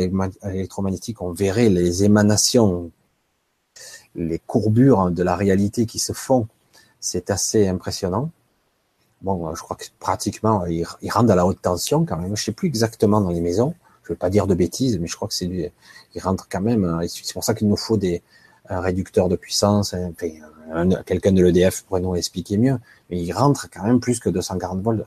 [0.43, 2.91] électromagnétiques, on verrait les émanations,
[4.15, 6.49] les courbures de la réalité qui se font.
[6.99, 8.31] C'est assez impressionnant.
[9.23, 12.37] Bon, je crois que pratiquement, ils, rentrent à la haute tension quand même.
[12.37, 13.75] Je sais plus exactement dans les maisons.
[14.05, 15.73] Je vais pas dire de bêtises, mais je crois que c'est
[16.15, 16.85] ils rentrent quand même.
[16.85, 17.01] Hein.
[17.09, 18.23] C'est pour ça qu'il nous faut des
[18.69, 19.95] réducteurs de puissance.
[19.95, 22.79] Enfin, quelqu'un de l'EDF pourrait nous l'expliquer mieux.
[23.11, 25.07] Mais ils rentrent quand même plus que 240 volts.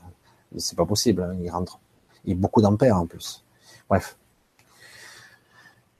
[0.56, 1.22] C'est pas possible.
[1.22, 1.36] Hein.
[1.42, 1.80] Ils rentrent
[2.26, 3.44] et beaucoup d'ampères en plus.
[3.88, 4.16] Bref.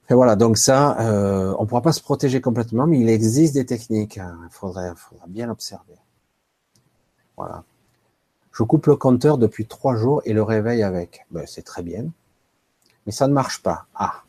[0.09, 3.65] Et voilà, donc ça, euh, on pourra pas se protéger complètement, mais il existe des
[3.65, 4.17] techniques.
[4.17, 4.37] Hein.
[4.43, 5.95] Il faudrait, faudra bien observer.
[7.37, 7.63] Voilà.
[8.55, 11.25] Je coupe le compteur depuis trois jours et le réveille avec.
[11.29, 12.05] Ben, c'est très bien,
[13.05, 13.85] mais ça ne marche pas.
[13.95, 14.23] Ah,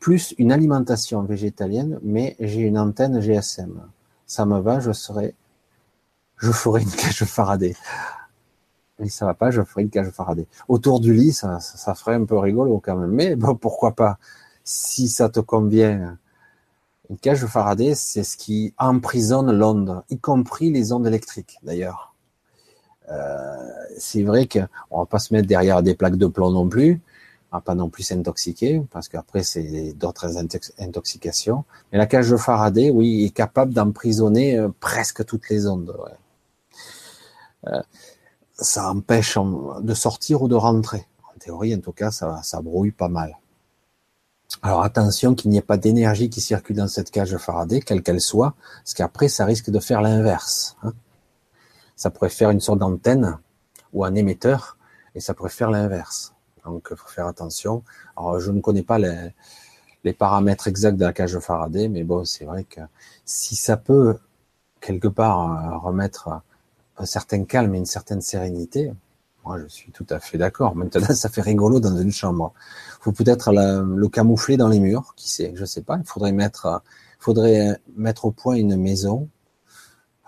[0.00, 3.80] plus une alimentation végétalienne, mais j'ai une antenne GSM.
[4.26, 5.36] Ça me va, je serai,
[6.38, 7.76] je ferai une cage Faraday
[8.98, 10.48] et ça va pas, je ferai une cage Faraday.
[10.66, 13.12] Autour du lit, ça, ça, ferait un peu rigolo quand même.
[13.12, 14.18] Mais bon, pourquoi pas?
[14.64, 16.18] Si ça te convient,
[17.08, 22.12] une cage Faraday, c'est ce qui emprisonne l'onde, y compris les ondes électriques d'ailleurs.
[23.10, 23.56] Euh,
[23.96, 27.00] c'est vrai qu'on va pas se mettre derrière des plaques de plomb non plus.
[27.50, 30.36] à pas non plus s'intoxiquer, parce qu'après c'est d'autres
[30.78, 31.64] intoxications.
[31.90, 35.96] Mais la cage de Faraday, oui, est capable d'emprisonner euh, presque toutes les ondes.
[37.66, 37.80] Euh,
[38.52, 39.38] ça empêche
[39.80, 41.06] de sortir ou de rentrer.
[41.34, 43.38] En théorie, en tout cas, ça, ça brouille pas mal.
[44.62, 48.02] Alors attention qu'il n'y ait pas d'énergie qui circule dans cette cage de Faraday, quelle
[48.02, 50.76] qu'elle soit, parce qu'après ça risque de faire l'inverse.
[50.82, 50.92] Hein.
[51.98, 53.38] Ça pourrait faire une sorte d'antenne
[53.92, 54.78] ou un émetteur,
[55.16, 56.32] et ça pourrait faire l'inverse.
[56.64, 57.82] Donc, il faut faire attention.
[58.16, 62.24] Alors, je ne connais pas les, paramètres exacts de la cage de Faraday, mais bon,
[62.24, 62.80] c'est vrai que
[63.24, 64.16] si ça peut
[64.80, 66.40] quelque part euh, remettre
[66.98, 68.92] un certain calme et une certaine sérénité,
[69.44, 70.76] moi, je suis tout à fait d'accord.
[70.76, 72.52] Maintenant, ça fait rigolo dans une chambre.
[73.00, 75.96] Faut peut-être le camoufler dans les murs, qui sait, je sais pas.
[75.98, 76.80] Il faudrait mettre,
[77.18, 79.28] faudrait mettre au point une maison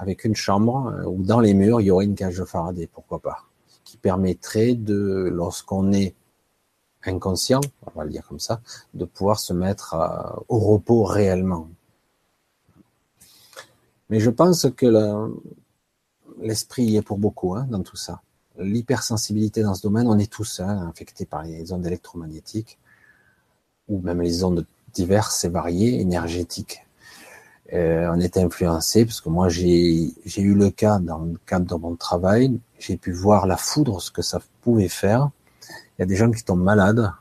[0.01, 2.88] avec une chambre euh, où dans les murs il y aurait une cage de Faraday,
[2.90, 3.44] pourquoi pas,
[3.84, 6.14] qui permettrait de, lorsqu'on est
[7.05, 8.61] inconscient, on va le dire comme ça,
[8.94, 11.68] de pouvoir se mettre euh, au repos réellement.
[14.09, 15.30] Mais je pense que
[16.40, 18.22] l'esprit est pour beaucoup hein, dans tout ça.
[18.59, 22.78] L'hypersensibilité dans ce domaine, on est tous hein, infectés par les ondes électromagnétiques
[23.88, 26.86] ou même les ondes diverses et variées énergétiques.
[27.73, 31.81] Euh, on est influencé parce que moi j'ai eu le cas dans le cadre de
[31.81, 35.31] mon travail, j'ai pu voir la foudre, ce que ça pouvait faire.
[35.68, 37.12] Il y a des gens qui tombent malades,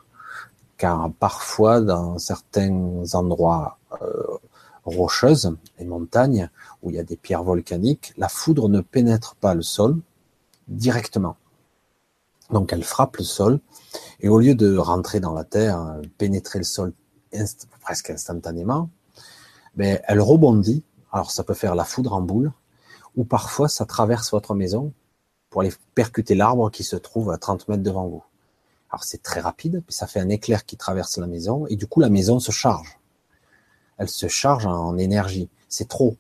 [0.77, 4.23] car parfois dans certains endroits euh,
[4.85, 6.49] rocheuses et montagnes
[6.81, 9.97] où il y a des pierres volcaniques, la foudre ne pénètre pas le sol
[10.67, 11.35] directement.
[12.49, 13.59] Donc elle frappe le sol.
[14.19, 16.93] Et au lieu de rentrer dans la terre, pénétrer le sol
[17.81, 18.89] presque instantanément,
[19.79, 20.83] ben, elle rebondit.
[21.11, 22.51] Alors ça peut faire la foudre en boule
[23.15, 24.91] ou parfois ça traverse votre maison
[25.49, 28.23] pour aller percuter l'arbre qui se trouve à 30 mètres devant vous.
[28.91, 31.87] Alors c'est très rapide, puis ça fait un éclair qui traverse la maison, et du
[31.87, 32.99] coup la maison se charge.
[33.97, 35.49] Elle se charge en énergie.
[35.69, 36.17] C'est trop.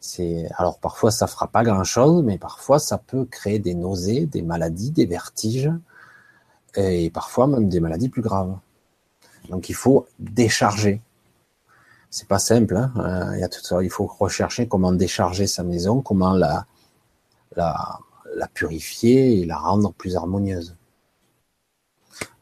[0.00, 4.26] C'est alors parfois ça fera pas grand chose, mais parfois ça peut créer des nausées,
[4.26, 5.72] des maladies, des vertiges,
[6.76, 8.54] et parfois même des maladies plus graves.
[9.48, 11.00] Donc il faut décharger.
[12.10, 12.76] C'est pas simple.
[12.76, 13.32] Hein
[13.62, 13.82] ça.
[13.82, 16.66] il faut rechercher comment décharger sa maison, comment la,
[18.54, 20.76] purifier et la rendre plus harmonieuse.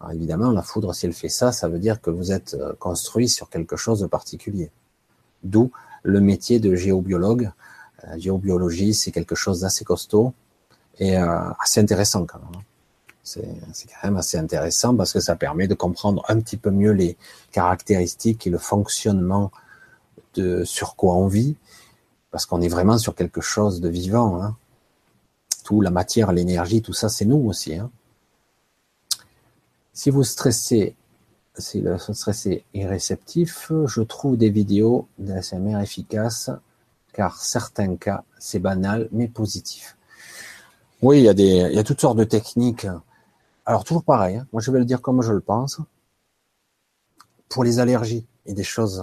[0.01, 2.75] Alors évidemment, la foudre, si elle fait ça, ça veut dire que vous êtes euh,
[2.79, 4.71] construit sur quelque chose de particulier.
[5.43, 5.73] D'où
[6.05, 7.51] le métier de géobiologue.
[8.05, 10.35] La géobiologie, c'est quelque chose d'assez costaud
[10.99, 12.62] et euh, assez intéressant quand même.
[13.37, 13.41] Hein.
[13.72, 16.93] C'est quand même assez intéressant parce que ça permet de comprendre un petit peu mieux
[16.93, 17.16] les
[17.53, 19.51] caractéristiques et le fonctionnement
[20.35, 21.57] de sur quoi on vit,
[22.31, 24.43] parce qu'on est vraiment sur quelque chose de vivant.
[24.43, 24.57] Hein.
[25.64, 27.75] Tout la matière, l'énergie, tout ça, c'est nous aussi.
[27.75, 27.91] Hein.
[29.93, 30.97] Si vous stressez,
[31.57, 36.51] si le stress est réceptif, je trouve des vidéos d'ASMR efficaces,
[37.12, 39.97] car certains cas, c'est banal, mais positif.
[41.01, 42.89] Oui, il y a des, il y a toutes sortes de techniques.
[43.67, 44.47] Alors, toujours pareil, hein.
[44.53, 45.81] moi je vais le dire comme je le pense.
[47.49, 49.03] Pour les allergies et des choses,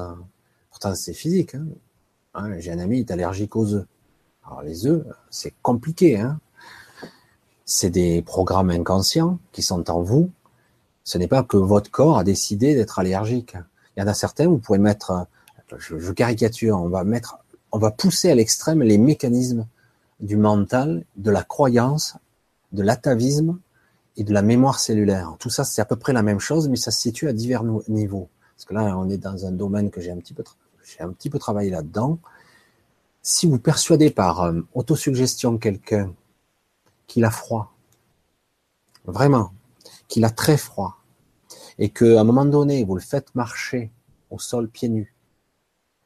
[0.69, 1.55] pourtant c'est physique.
[1.55, 1.65] Hein.
[2.33, 3.87] Hein, j'ai un ami qui est allergique aux œufs.
[4.45, 6.23] Alors les œufs, c'est compliqué.
[7.65, 10.31] C'est des programmes inconscients qui sont en vous,
[11.03, 13.55] ce n'est pas que votre corps a décidé d'être allergique.
[13.95, 15.27] Il y en a certains, vous pouvez mettre,
[15.77, 17.37] je, caricature, on va mettre,
[17.71, 19.65] on va pousser à l'extrême les mécanismes
[20.19, 22.15] du mental, de la croyance,
[22.71, 23.59] de l'atavisme
[24.17, 25.35] et de la mémoire cellulaire.
[25.39, 27.63] Tout ça, c'est à peu près la même chose, mais ça se situe à divers
[27.87, 28.29] niveaux.
[28.55, 30.33] Parce que là, on est dans un domaine que j'ai un petit
[31.29, 32.19] peu, travaillé là-dedans.
[33.21, 36.13] Si vous persuadez par euh, autosuggestion quelqu'un
[37.07, 37.73] qu'il a froid,
[39.05, 39.51] vraiment,
[40.07, 40.97] qu'il a très froid
[41.77, 43.91] et qu'à un moment donné, vous le faites marcher
[44.29, 45.15] au sol pieds nus,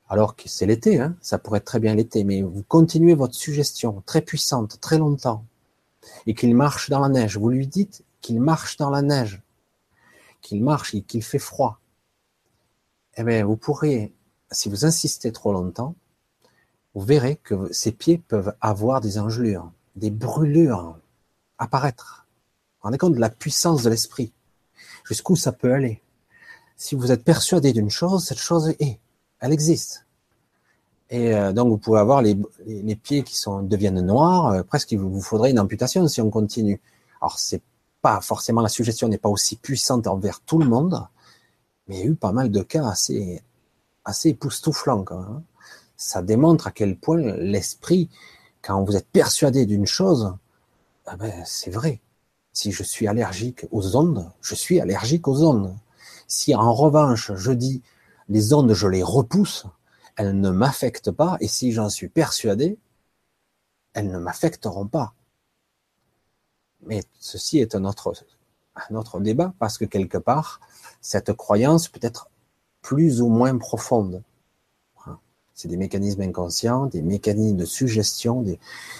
[0.08, 3.34] alors que c'est l'été, hein, ça pourrait être très bien l'été, mais vous continuez votre
[3.34, 5.46] suggestion très puissante, très longtemps,
[6.26, 9.42] et qu'il marche dans la neige, vous lui dites qu'il marche dans la neige,
[10.42, 11.80] qu'il marche et qu'il fait froid,
[13.18, 14.14] eh bien, vous pourriez,
[14.52, 15.96] si vous insistez trop longtemps,
[16.94, 20.98] vous verrez que ses pieds peuvent avoir des engelures, des brûlures
[21.58, 22.26] apparaître
[22.86, 24.32] rendez compte de la puissance de l'esprit,
[25.04, 26.04] jusqu'où ça peut aller.
[26.78, 29.00] Si vous êtes persuadé d'une chose, cette chose est,
[29.40, 30.05] elle existe.
[31.10, 34.92] Et euh, donc vous pouvez avoir les, les, pieds qui sont deviennent noirs, euh, presque
[34.92, 36.82] il vous faudrait une amputation si on continue.
[37.22, 37.62] Alors c'est
[38.02, 41.08] pas forcément la suggestion n'est pas aussi puissante envers tout le monde,
[41.88, 43.42] mais il y a eu pas mal de cas assez
[44.04, 45.06] assez époustouflants.
[45.12, 45.44] Hein.
[45.98, 48.10] Ça démontre à quel point l'esprit,
[48.62, 50.34] quand vous êtes persuadé d'une chose,
[51.06, 52.02] ah ben, c'est vrai.
[52.52, 55.76] Si je suis allergique aux ondes, je suis allergique aux ondes.
[56.28, 57.84] Si en revanche je dis
[58.28, 59.68] les ondes, je les repousse,
[60.16, 62.78] elles ne m'affectent pas, et si j'en suis persuadé,
[63.94, 65.14] elles ne m'affecteront pas.
[66.84, 68.14] Mais ceci est un autre,
[68.90, 70.60] un autre débat, parce que quelque part,
[71.02, 72.30] cette croyance peut être
[72.82, 74.24] plus ou moins profonde.
[75.54, 78.44] C'est des mécanismes inconscients, des mécanismes de suggestion,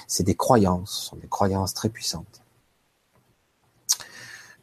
[0.08, 2.46] c'est des croyances, des croyances très puissantes.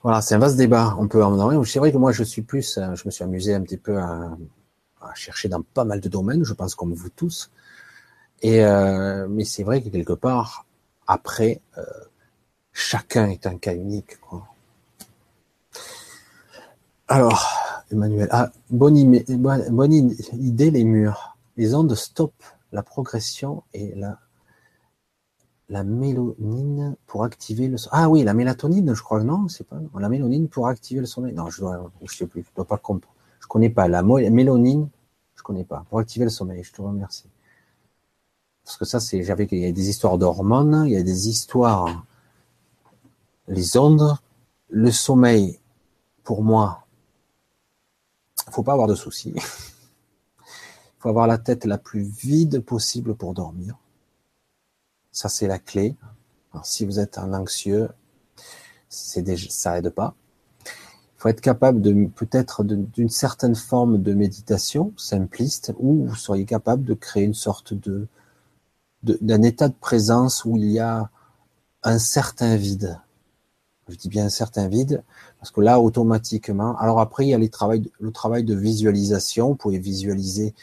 [0.03, 0.97] Voilà, c'est un vaste débat.
[0.99, 3.55] On peut en C'est vrai que moi, je suis plus, euh, je me suis amusé
[3.55, 4.37] un petit peu à,
[5.15, 7.51] chercher dans pas mal de domaines, je pense comme vous tous.
[8.43, 10.67] Et euh, mais c'est vrai que quelque part,
[11.07, 11.83] après, euh,
[12.73, 14.19] chacun est un cas unique.
[17.09, 17.47] Alors,
[17.91, 19.23] Emmanuel, ah, bonne,
[19.71, 19.93] bonne
[20.33, 21.37] idée les murs.
[21.57, 24.19] Les ondes stoppent la progression et la,
[25.69, 30.09] la mélanine pour activer le Ah oui, la mélatonine, je crois, non, c'est pas, la
[30.09, 31.35] mélanine pour activer le sommeil.
[31.35, 33.12] Non, je dois, je sais plus, je dois pas comprendre.
[33.53, 33.87] Je connais pas.
[33.87, 34.89] La mélanine,
[35.35, 35.85] je connais pas.
[35.91, 37.29] Pour activer le sommeil, je te remercie.
[38.65, 41.29] Parce que ça, c'est, j'avais, il y a des histoires d'hormones, il y a des
[41.29, 42.07] histoires,
[43.49, 44.17] les ondes,
[44.71, 45.61] le sommeil,
[46.25, 46.87] pour moi,
[48.51, 49.35] faut pas avoir de soucis.
[50.99, 53.77] faut avoir la tête la plus vide possible pour dormir.
[55.11, 55.95] Ça, c'est la clé.
[56.63, 57.91] si vous êtes un anxieux,
[58.89, 60.15] c'est déjà, ça aide pas.
[61.23, 66.83] Faut être capable de, peut-être d'une certaine forme de méditation simpliste où vous seriez capable
[66.83, 68.09] de créer une sorte de,
[69.05, 71.11] d'un état de présence où il y a
[71.85, 72.99] un certain vide.
[73.89, 75.05] Je dis bien un certain vide,
[75.39, 79.51] parce que là, automatiquement, alors après, il y a le travail de visualisation.
[79.51, 80.57] Vous pouvez visualiser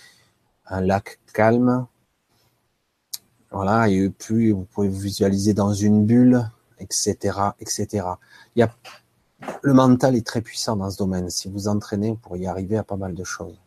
[0.67, 1.87] un lac calme.
[3.49, 6.49] Voilà, et puis vous pouvez vous visualiser dans une bulle,
[6.79, 7.15] etc.,
[7.61, 8.07] etc.
[8.57, 8.75] Il y a,
[9.61, 11.29] le mental est très puissant dans ce domaine.
[11.29, 13.59] Si vous entraînez, vous pourriez arriver à pas mal de choses.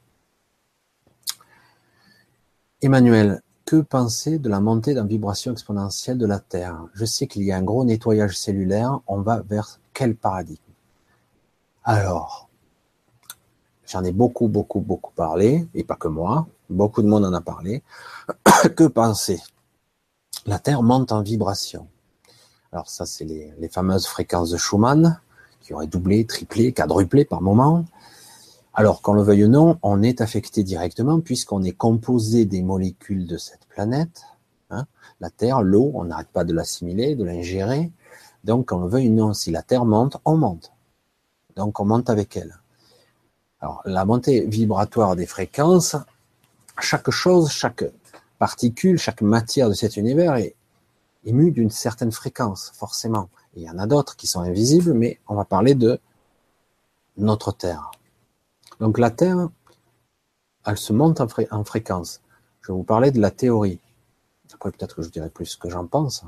[2.81, 6.85] Emmanuel, que penser de la montée d'un vibration exponentielle de la Terre?
[6.95, 9.01] Je sais qu'il y a un gros nettoyage cellulaire.
[9.07, 10.59] On va vers quel paradigme?
[11.85, 12.49] Alors,
[13.87, 16.47] j'en ai beaucoup, beaucoup, beaucoup parlé, et pas que moi.
[16.71, 17.83] Beaucoup de monde en a parlé.
[18.77, 19.41] que penser?
[20.47, 21.89] La Terre monte en vibration.
[22.73, 25.21] Alors ça, c'est les, fameuses fréquences de Schumann,
[25.63, 27.85] qui auraient doublé, triplé, quadruplé par moment.
[28.75, 33.27] Alors, qu'on le veuille ou non, on est affecté directement puisqu'on est composé des molécules
[33.27, 34.25] de cette planète.
[34.71, 34.87] Hein.
[35.21, 37.93] la Terre, l'eau, on n'arrête pas de l'assimiler, de l'ingérer.
[38.45, 40.73] Donc, qu'on le veuille ou non, si la Terre monte, on monte.
[41.57, 42.59] Donc, on monte avec elle.
[43.61, 45.97] Alors, la montée vibratoire des fréquences,
[46.81, 47.85] chaque chose, chaque
[48.39, 50.57] particule, chaque matière de cet univers est
[51.25, 53.29] émue d'une certaine fréquence, forcément.
[53.55, 55.99] Il y en a d'autres qui sont invisibles, mais on va parler de
[57.17, 57.91] notre Terre.
[58.81, 59.49] Donc la Terre,
[60.67, 62.21] elle se monte en, fréquence.
[62.61, 63.79] Je vais vous parler de la théorie.
[64.55, 66.25] Après, peut-être que je dirai plus ce que j'en pense.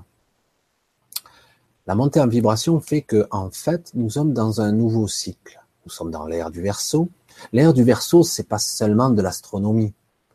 [1.86, 5.60] La montée en vibration fait que, en fait, nous sommes dans un nouveau cycle.
[5.84, 7.08] Nous sommes dans l'ère du Verseau.
[7.52, 9.92] L'ère du Verseau, c'est pas seulement de l'astronomie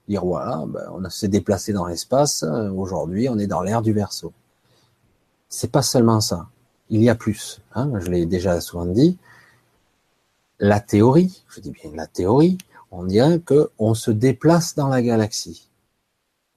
[0.09, 3.93] dire voilà, ben, on s'est déplacé dans l'espace, euh, aujourd'hui on est dans l'ère du
[3.93, 4.33] Verseau.
[5.47, 6.47] C'est pas seulement ça,
[6.89, 7.61] il y a plus.
[7.75, 9.17] Hein, je l'ai déjà souvent dit.
[10.59, 12.57] La théorie, je dis bien la théorie,
[12.91, 15.69] on dirait que on se déplace dans la galaxie.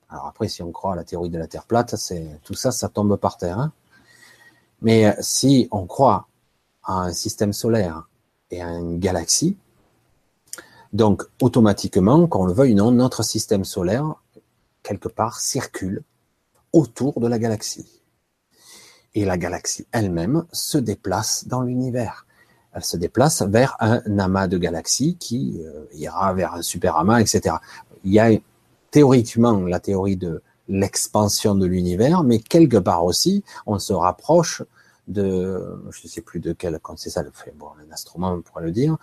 [0.08, 2.72] Alors après, si on croit à la théorie de la Terre plate, c'est tout ça,
[2.72, 3.58] ça tombe par terre.
[3.58, 3.72] Hein.
[4.82, 6.26] Mais euh, si on croit
[6.82, 8.08] à un système solaire
[8.50, 9.56] et à une galaxie,
[10.92, 14.14] donc, automatiquement, qu'on le veuille ou non, notre système solaire,
[14.82, 16.02] quelque part, circule
[16.72, 18.01] autour de la galaxie.
[19.14, 22.26] Et la galaxie elle-même se déplace dans l'univers.
[22.72, 27.20] Elle se déplace vers un amas de galaxies qui euh, ira vers un super amas,
[27.20, 27.56] etc.
[28.04, 28.30] Il y a
[28.90, 34.62] théoriquement la théorie de l'expansion de l'univers, mais quelque part aussi, on se rapproche
[35.08, 37.22] de, je ne sais plus de quel, quand c'est ça,
[37.56, 38.96] bon, un astronome pourrait le dire,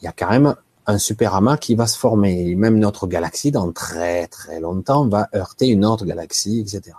[0.00, 0.54] il y a quand même
[0.86, 2.54] un super amas qui va se former.
[2.54, 6.96] même notre galaxie, dans très très longtemps, va heurter une autre galaxie, etc.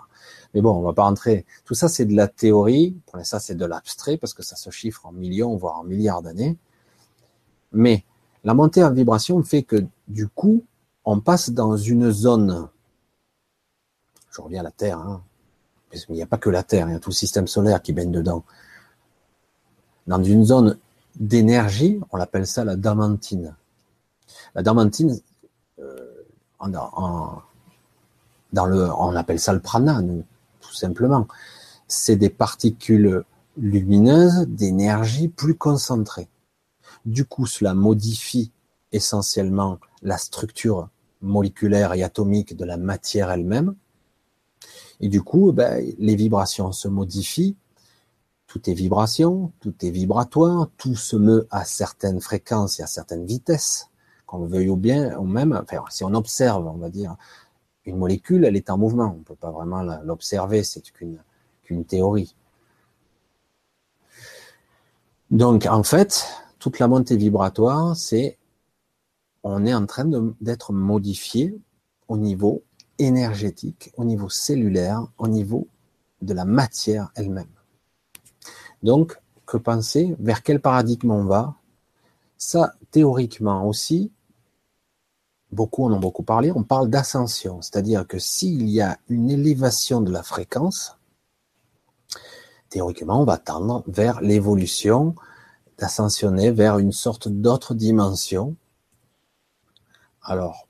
[0.54, 1.46] Mais bon, on va pas rentrer.
[1.66, 2.96] Tout ça, c'est de la théorie.
[3.08, 6.22] Pour ça, c'est de l'abstrait parce que ça se chiffre en millions, voire en milliards
[6.22, 6.58] d'années.
[7.72, 8.06] Mais
[8.44, 10.64] la montée en vibration fait que du coup,
[11.06, 12.70] on passe dans une zone.
[14.32, 15.00] Je reviens à la Terre.
[15.00, 15.24] Hein.
[16.10, 17.94] Il n'y a pas que la Terre, il y a tout le système solaire qui
[17.94, 18.44] baigne dedans.
[20.08, 20.78] Dans une zone
[21.16, 23.56] d'énergie, on l'appelle ça la damantine.
[24.56, 25.20] La damantine,
[25.80, 26.26] euh,
[26.60, 27.44] dans
[28.66, 30.02] le, on appelle ça le prana,
[30.74, 31.28] tout simplement.
[31.88, 33.24] C'est des particules
[33.58, 36.28] lumineuse, d'énergie plus concentrée.
[37.06, 38.52] Du coup, cela modifie
[38.92, 40.90] essentiellement la structure
[41.22, 43.76] moléculaire et atomique de la matière elle-même.
[45.00, 47.56] Et du coup, ben, les vibrations se modifient.
[48.48, 53.26] Tout est vibration, tout est vibratoire, tout se meut à certaines fréquences et à certaines
[53.26, 53.90] vitesses,
[54.26, 57.16] qu'on le veuille ou bien, ou même, enfin, si on observe, on va dire,
[57.86, 59.14] une molécule, elle est en mouvement.
[59.16, 61.22] On ne peut pas vraiment l'observer, c'est qu'une
[61.64, 62.36] qu'une théorie.
[65.32, 66.28] Donc, en fait,
[66.60, 68.38] toute la montée vibratoire, c'est
[69.44, 70.06] on est en train
[70.40, 71.58] d'être modifié
[72.08, 72.64] au niveau
[73.00, 75.68] énergétique, au niveau cellulaire, au niveau
[76.22, 77.50] de la matière elle-même.
[78.84, 81.56] Donc, que penser Vers quel paradigme on va?
[82.38, 84.12] Ça, théoriquement aussi,
[85.54, 90.02] beaucoup en ont beaucoup parlé, on parle d'ascension, c'est-à-dire que s'il y a une élévation
[90.02, 90.98] de la fréquence,
[92.70, 95.16] théoriquement, on va tendre vers l'évolution,
[95.78, 98.56] d'ascensionner vers une sorte d'autre dimension.
[100.22, 100.68] Alors,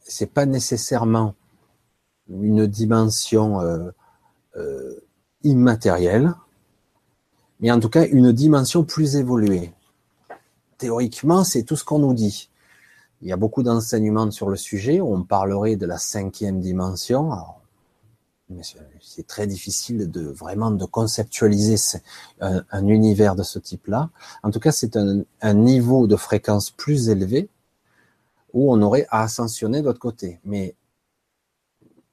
[0.00, 1.34] c'est pas nécessairement
[2.28, 3.90] une dimension euh,
[4.56, 5.00] euh,
[5.42, 6.34] immatérielle,
[7.60, 9.72] mais en tout cas une dimension plus évoluée.
[10.78, 12.50] Théoriquement, c'est tout ce qu'on nous dit.
[13.24, 15.00] Il y a beaucoup d'enseignements sur le sujet.
[15.00, 17.30] On parlerait de la cinquième dimension.
[19.00, 21.76] c'est très difficile de vraiment de conceptualiser
[22.40, 24.10] un, univers de ce type-là.
[24.42, 27.48] En tout cas, c'est un, niveau de fréquence plus élevé
[28.52, 30.38] où on aurait à ascensionner de l'autre côté.
[30.44, 30.76] Mais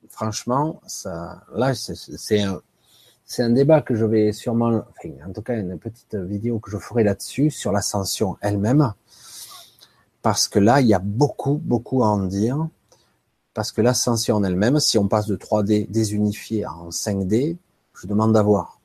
[0.08, 0.82] franchement,
[1.54, 2.62] là, c'est un,
[3.26, 6.72] c'est un débat que je vais sûrement, enfin, en tout cas, une petite vidéo que
[6.72, 8.94] je ferai là-dessus sur l'ascension elle-même,
[10.22, 12.68] parce que là, il y a beaucoup, beaucoup à en dire,
[13.54, 17.58] parce que l'ascension en elle-même, si on passe de 3D désunifié en 5D,
[17.94, 18.80] je demande à voir.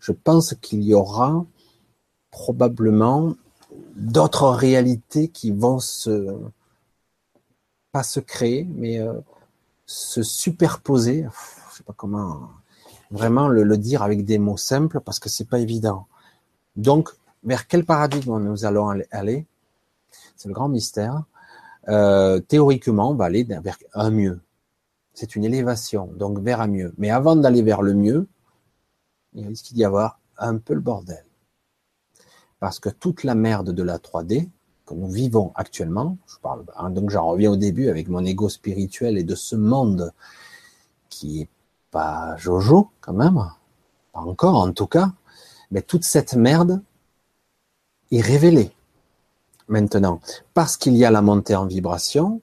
[0.00, 1.44] Je pense qu'il y aura
[2.30, 3.34] probablement
[3.94, 6.34] d'autres réalités qui vont se,
[7.92, 9.12] pas se créer, mais euh,
[9.86, 11.26] se superposer,
[11.70, 12.48] je sais pas comment
[13.12, 16.06] vraiment le, dire avec des mots simples parce que c'est pas évident.
[16.76, 17.10] Donc,
[17.44, 19.46] vers quel paradigme nous allons aller?
[20.42, 21.22] C'est le grand mystère.
[21.88, 24.40] Euh, théoriquement, on va aller vers un mieux.
[25.14, 26.92] C'est une élévation, donc vers un mieux.
[26.98, 28.26] Mais avant d'aller vers le mieux,
[29.34, 31.24] il risque d'y avoir un peu le bordel.
[32.58, 34.48] Parce que toute la merde de la 3D
[34.84, 36.34] que nous vivons actuellement, je
[36.76, 40.12] hein, donc j'en reviens au début avec mon ego spirituel et de ce monde
[41.08, 41.48] qui est
[41.92, 43.48] pas Jojo quand même,
[44.12, 45.12] pas encore en tout cas,
[45.70, 46.82] mais toute cette merde
[48.10, 48.72] est révélée
[49.68, 50.20] maintenant.
[50.54, 52.42] Parce qu'il y a la montée en vibration,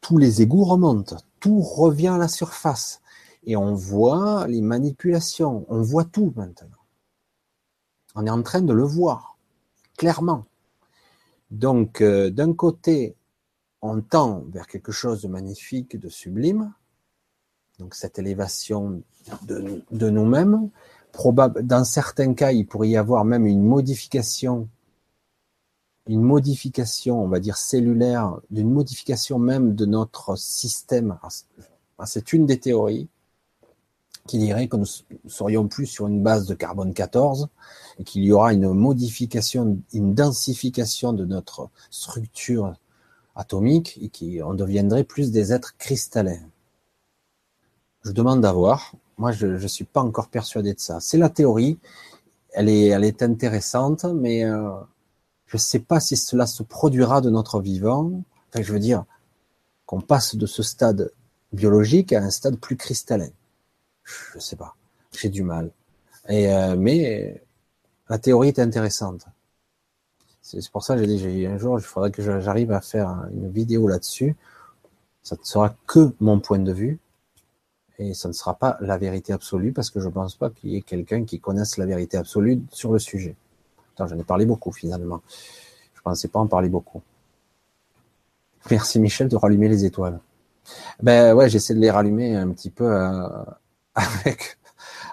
[0.00, 3.00] tous les égouts remontent, tout revient à la surface.
[3.44, 6.68] Et on voit les manipulations, on voit tout maintenant.
[8.14, 9.36] On est en train de le voir,
[9.96, 10.46] clairement.
[11.50, 13.16] Donc, euh, d'un côté,
[13.82, 16.72] on tend vers quelque chose de magnifique, de sublime,
[17.78, 19.02] donc cette élévation
[19.42, 20.70] de, nous-mêmes.
[21.62, 24.68] Dans certains cas, il pourrait y avoir même une modification,
[26.06, 31.18] une modification, on va dire cellulaire, d'une modification même de notre système.
[32.04, 33.08] C'est une des théories
[34.26, 34.86] qui dirait que nous
[35.28, 37.48] serions plus sur une base de carbone 14
[37.98, 42.74] et qu'il y aura une modification, une densification de notre structure
[43.36, 46.40] atomique et qu'on deviendrait plus des êtres cristallins.
[48.04, 48.92] Je demande d'avoir.
[49.18, 51.00] Moi, je ne suis pas encore persuadé de ça.
[51.00, 51.78] C'est la théorie.
[52.52, 54.70] Elle est, elle est intéressante, mais euh,
[55.46, 58.10] je ne sais pas si cela se produira de notre vivant.
[58.48, 59.04] Enfin, je veux dire
[59.86, 61.10] qu'on passe de ce stade
[61.52, 63.30] biologique à un stade plus cristallin.
[64.02, 64.74] Je ne sais pas.
[65.12, 65.70] J'ai du mal.
[66.30, 67.42] Euh, mais
[68.08, 69.26] la théorie est intéressante.
[70.42, 73.50] C'est pour ça que j'ai dit, un jour, il faudrait que j'arrive à faire une
[73.50, 74.36] vidéo là-dessus.
[75.22, 76.98] Ça ne sera que mon point de vue
[77.98, 80.70] et ça ne sera pas la vérité absolue parce que je ne pense pas qu'il
[80.70, 83.36] y ait quelqu'un qui connaisse la vérité absolue sur le sujet.
[83.98, 85.22] J'en ai parlé beaucoup finalement.
[85.94, 87.02] Je ne pensais pas en parler beaucoup.
[88.70, 90.20] Merci Michel de rallumer les étoiles.
[91.02, 93.28] Ben ouais, j'essaie de les rallumer un petit peu euh,
[93.94, 94.58] avec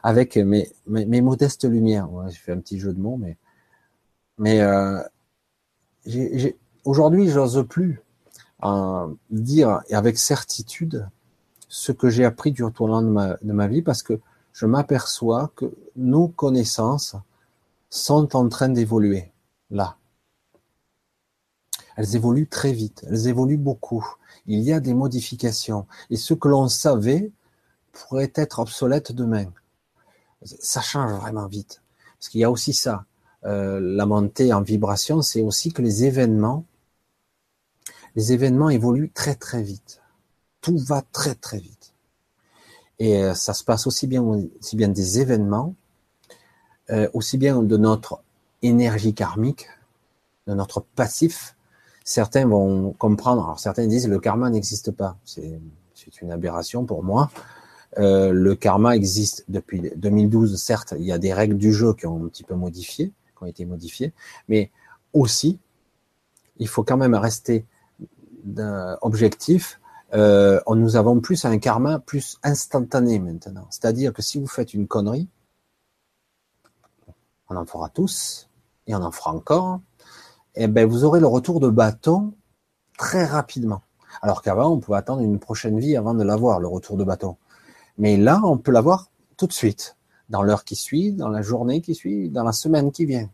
[0.03, 2.09] avec mes, mes, modestes lumières.
[2.29, 3.37] J'ai fait un petit jeu de mots, mais
[4.37, 4.99] mais euh,
[6.83, 8.01] aujourd'hui, j'ose plus
[8.63, 11.07] euh, dire avec certitude
[11.67, 14.19] ce que j'ai appris du tournant de ma, de ma vie parce que
[14.53, 17.15] je m'aperçois que nos connaissances
[17.91, 19.31] sont en train d'évoluer
[19.69, 19.97] là.
[21.97, 24.07] Elles évoluent très vite, elles évoluent beaucoup.
[24.47, 27.31] Il y a des modifications et ce que l'on savait
[27.91, 29.45] pourrait être obsolète demain.
[30.43, 31.83] Ça change vraiment vite.
[32.17, 33.05] Parce qu'il y a aussi ça.
[33.43, 36.65] Euh, la montée en vibration, c'est aussi que les événements,
[38.15, 40.01] les événements évoluent très très vite.
[40.61, 41.93] Tout va très très vite.
[42.99, 45.75] Et euh, ça se passe aussi bien, aussi bien des événements,
[46.91, 48.21] euh, aussi bien de notre
[48.61, 49.67] énergie karmique,
[50.47, 51.55] de notre passif.
[52.03, 55.17] Certains vont comprendre, alors certains disent le karma n'existe pas.
[55.23, 57.31] C'est une aberration pour moi.
[57.97, 62.07] Euh, le karma existe depuis 2012, certes, il y a des règles du jeu qui
[62.07, 64.13] ont un petit peu modifié, qui ont été modifiées,
[64.47, 64.71] mais
[65.13, 65.59] aussi,
[66.57, 67.65] il faut quand même rester
[69.01, 69.79] objectif.
[70.13, 73.67] Euh, nous avons plus un karma plus instantané maintenant.
[73.69, 75.27] C'est-à-dire que si vous faites une connerie,
[77.51, 78.49] on en fera tous,
[78.87, 79.81] et on en fera encore,
[80.55, 82.33] et eh ben vous aurez le retour de bâton
[82.97, 83.81] très rapidement.
[84.21, 87.37] Alors qu'avant, on pouvait attendre une prochaine vie avant de l'avoir, le retour de bâton.
[87.97, 89.95] Mais là, on peut l'avoir tout de suite,
[90.29, 93.29] dans l'heure qui suit, dans la journée qui suit, dans la semaine qui vient.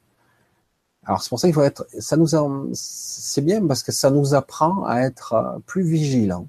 [1.05, 2.28] Alors c'est pour ça qu'il faut être, ça nous,
[2.74, 6.47] c'est bien parce que ça nous apprend à être plus vigilant.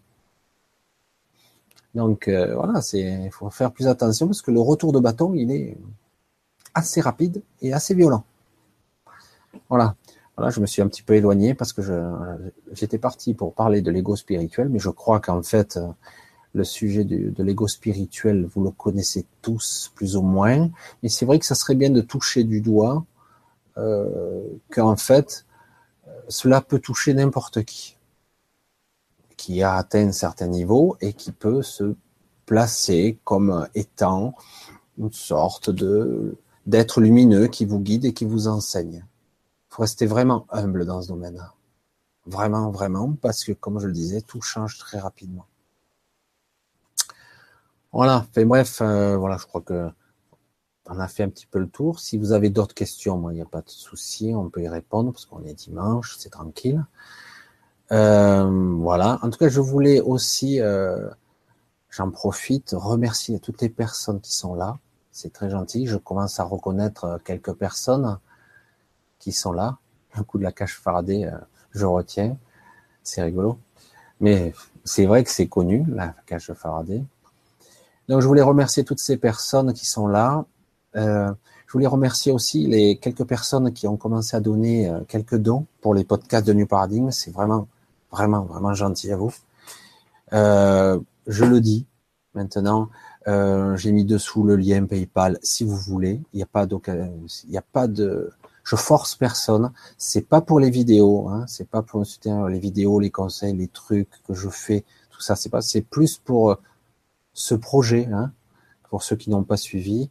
[1.94, 5.32] Donc euh, voilà, c'est, il faut faire plus attention parce que le retour de bâton,
[5.34, 5.76] il est
[6.78, 8.24] assez rapide et assez violent.
[9.68, 9.94] Voilà.
[10.36, 11.82] Voilà, je me suis un petit peu éloigné parce que
[12.72, 15.88] j'étais parti pour parler de l'ego spirituel, mais je crois qu'en fait, euh,
[16.52, 20.70] le sujet de l'ego spirituel, vous le connaissez tous plus ou moins,
[21.02, 23.04] mais c'est vrai que ça serait bien de toucher du doigt
[23.78, 25.44] euh, qu'en fait,
[26.28, 27.96] cela peut toucher n'importe qui,
[29.36, 31.94] qui a atteint un certain niveau et qui peut se
[32.46, 34.34] placer comme étant
[34.98, 36.36] une sorte de
[36.68, 39.04] d'être lumineux qui vous guide et qui vous enseigne.
[39.04, 41.42] Il faut rester vraiment humble dans ce domaine.
[42.26, 45.46] Vraiment, vraiment, parce que comme je le disais, tout change très rapidement.
[47.90, 48.26] Voilà.
[48.36, 49.90] Bref, euh, voilà, je crois que
[50.90, 52.00] on a fait un petit peu le tour.
[52.00, 54.68] Si vous avez d'autres questions, moi, il n'y a pas de souci, on peut y
[54.68, 56.84] répondre parce qu'on est dimanche, c'est tranquille.
[57.92, 59.18] Euh, voilà.
[59.22, 61.08] En tout cas, je voulais aussi, euh,
[61.88, 64.78] j'en profite, remercier toutes les personnes qui sont là.
[65.18, 65.88] C'est très gentil.
[65.88, 68.20] Je commence à reconnaître quelques personnes
[69.18, 69.78] qui sont là.
[70.14, 71.28] Un coup de la cache Faraday,
[71.72, 72.36] je retiens.
[73.02, 73.58] C'est rigolo.
[74.20, 74.54] Mais
[74.84, 77.02] c'est vrai que c'est connu, la cache Faraday.
[78.08, 80.44] Donc je voulais remercier toutes ces personnes qui sont là.
[80.94, 81.32] Euh,
[81.66, 85.66] je voulais remercier aussi les quelques personnes qui ont commencé à donner euh, quelques dons
[85.80, 87.10] pour les podcasts de New Paradigm.
[87.10, 87.66] C'est vraiment,
[88.12, 89.34] vraiment, vraiment gentil à vous.
[90.32, 91.86] Euh, je le dis
[92.34, 92.88] maintenant.
[93.28, 96.20] Euh, J'ai mis dessous le lien PayPal si vous voulez.
[96.32, 98.30] Il n'y a pas il n'y a pas de,
[98.64, 99.70] je force personne.
[99.96, 101.44] C'est pas pour les vidéos, hein.
[101.46, 102.04] c'est pas pour
[102.48, 105.36] les vidéos, les conseils, les trucs que je fais, tout ça.
[105.36, 106.56] C'est pas, c'est plus pour
[107.34, 108.32] ce projet, hein,
[108.90, 110.10] pour ceux qui n'ont pas suivi,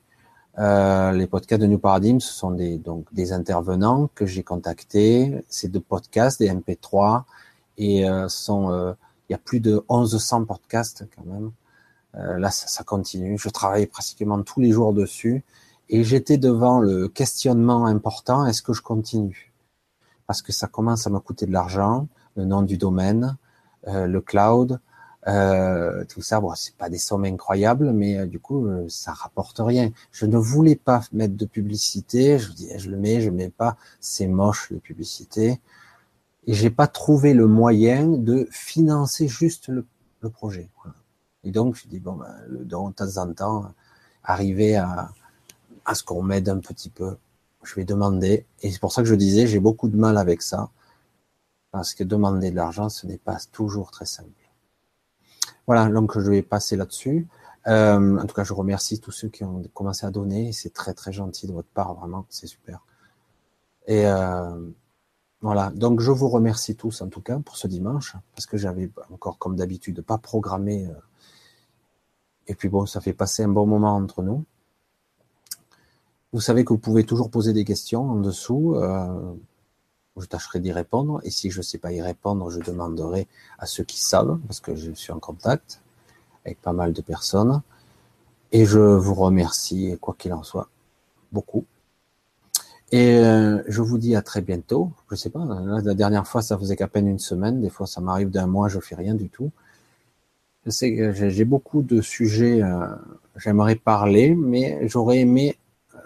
[0.60, 5.44] euh, les podcasts de New Paradigm, ce sont des, donc, des intervenants que j'ai contactés.
[5.50, 7.24] C'est de podcasts, des MP3,
[7.78, 8.94] et euh, sont, euh,
[9.30, 11.52] il y a plus de 1100 podcasts quand même.
[12.16, 13.38] Euh, là, ça, ça, continue.
[13.38, 15.44] Je travaille pratiquement tous les jours dessus,
[15.90, 19.54] et j'étais devant le questionnement important est-ce que je continue?
[20.26, 23.38] Parce que ça commence à me coûter de l'argent, le nom du domaine,
[23.88, 24.80] euh, le cloud,
[25.28, 29.12] euh, tout ça, bon, c'est pas des sommes incroyables, mais euh, du coup, euh, ça
[29.12, 29.92] rapporte rien.
[30.12, 32.40] Je ne voulais pas mettre de publicité.
[32.40, 33.78] Je dis, je le mets, je le mets pas.
[34.00, 35.60] C'est moche les publicités.
[36.46, 39.86] Et j'ai pas trouvé le moyen de financer juste le,
[40.22, 40.70] le projet.
[41.48, 43.74] Et donc, je dis bon, ben, de temps en temps,
[44.22, 45.10] arriver à,
[45.94, 47.16] ce qu'on m'aide un petit peu.
[47.64, 48.46] Je vais demander.
[48.62, 50.70] Et c'est pour ça que je disais, j'ai beaucoup de mal avec ça.
[51.72, 54.30] Parce que demander de l'argent, ce n'est pas toujours très simple.
[55.68, 57.28] Voilà, donc je vais passer là-dessus.
[57.68, 60.52] Euh, en tout cas, je remercie tous ceux qui ont commencé à donner.
[60.52, 62.86] C'est très très gentil de votre part, vraiment, c'est super.
[63.86, 64.70] Et euh,
[65.40, 68.90] voilà, donc je vous remercie tous en tout cas pour ce dimanche, parce que j'avais
[69.14, 70.90] encore comme d'habitude pas programmé.
[72.48, 74.44] Et puis bon, ça fait passer un bon moment entre nous.
[76.34, 78.76] Vous savez que vous pouvez toujours poser des questions en dessous.
[78.76, 79.34] Euh,
[80.18, 81.22] je tâcherai d'y répondre.
[81.24, 83.28] Et si je ne sais pas y répondre, je demanderai
[83.60, 85.82] à ceux qui savent, parce que je suis en contact
[86.46, 87.62] avec pas mal de personnes.
[88.52, 90.70] Et je vous remercie, quoi qu'il en soit,
[91.32, 91.66] beaucoup.
[92.92, 94.92] Et euh, je vous dis à très bientôt.
[95.12, 95.46] Je sais pas,
[95.84, 97.62] la dernière fois, ça faisait qu'à peine une semaine.
[97.62, 99.52] Des fois, ça m'arrive d'un mois, je fais rien du tout.
[100.68, 102.88] Que j'ai beaucoup de sujets, euh,
[103.38, 105.58] j'aimerais parler, mais j'aurais aimé,
[105.96, 106.00] euh,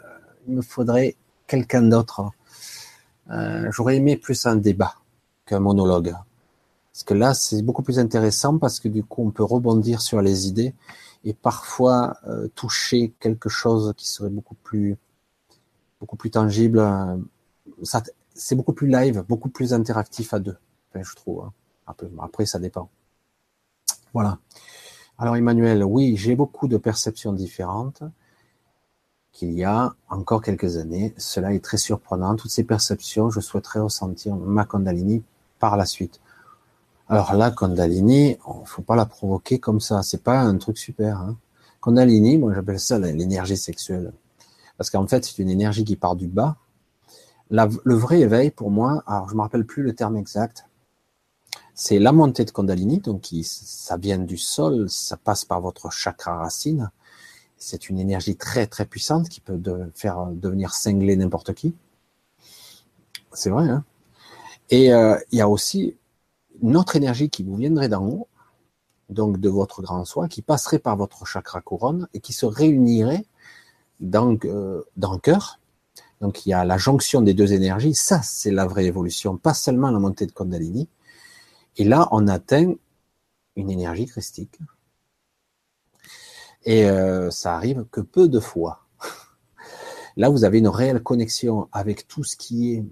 [0.48, 1.16] il me faudrait
[1.48, 2.30] quelqu'un d'autre
[3.32, 4.94] euh, j'aurais aimé plus un débat
[5.48, 6.14] qu'un monologue.
[6.94, 10.22] Parce que là, c'est beaucoup plus intéressant parce que du coup, on peut rebondir sur
[10.22, 10.76] les idées
[11.24, 12.18] et parfois
[12.54, 14.98] toucher quelque chose qui serait beaucoup plus,
[16.00, 16.84] beaucoup plus tangible.
[17.84, 18.04] Ça,
[18.36, 20.58] c'est beaucoup plus live, beaucoup plus interactif à deux,
[20.94, 21.46] je trouve.
[21.46, 21.54] Hein.
[22.20, 22.90] Après, ça dépend.
[24.14, 24.40] Voilà.
[25.18, 28.04] Alors Emmanuel, oui, j'ai beaucoup de perceptions différentes
[29.32, 31.14] qu'il y a encore quelques années.
[31.18, 32.36] Cela est très surprenant.
[32.36, 35.24] Toutes ces perceptions, je souhaiterais ressentir ma Kundalini
[35.60, 36.20] par la suite.
[37.08, 40.02] Alors là, Kundalini, il faut pas la provoquer comme ça.
[40.04, 41.18] C'est pas un truc super.
[41.18, 41.38] Hein.
[41.82, 44.14] Kundalini, moi j'appelle ça l'énergie sexuelle.
[44.78, 46.58] Parce qu'en fait, c'est une énergie qui part du bas.
[47.50, 50.66] le vrai éveil, pour moi, alors je me rappelle plus le terme exact,
[51.74, 56.38] c'est la montée de Kundalini, donc ça vient du sol, ça passe par votre chakra
[56.38, 56.92] racine.
[57.58, 59.62] C'est une énergie très très puissante qui peut
[59.94, 61.74] faire devenir cinglé n'importe qui.
[63.34, 63.70] C'est vrai.
[63.70, 63.84] Hein
[64.70, 65.96] Et euh, il y a aussi
[66.62, 68.28] une autre énergie qui vous viendrait d'en haut,
[69.10, 73.26] donc de votre grand soi, qui passerait par votre chakra couronne et qui se réunirait
[74.00, 75.60] dans, euh, dans le cœur.
[76.20, 77.96] Donc il y a la jonction des deux énergies.
[77.96, 80.88] Ça, c'est la vraie évolution, pas seulement la montée de Kundalini,
[81.78, 82.74] et là, on atteint
[83.56, 84.60] une énergie christique.
[86.64, 88.86] Et euh, ça arrive que peu de fois.
[90.18, 92.86] Là, vous avez une réelle connexion avec tout ce qui est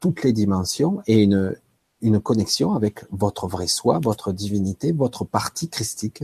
[0.00, 1.56] toutes les dimensions et une,
[2.02, 6.22] une connexion avec votre vrai soi, votre divinité, votre partie christique.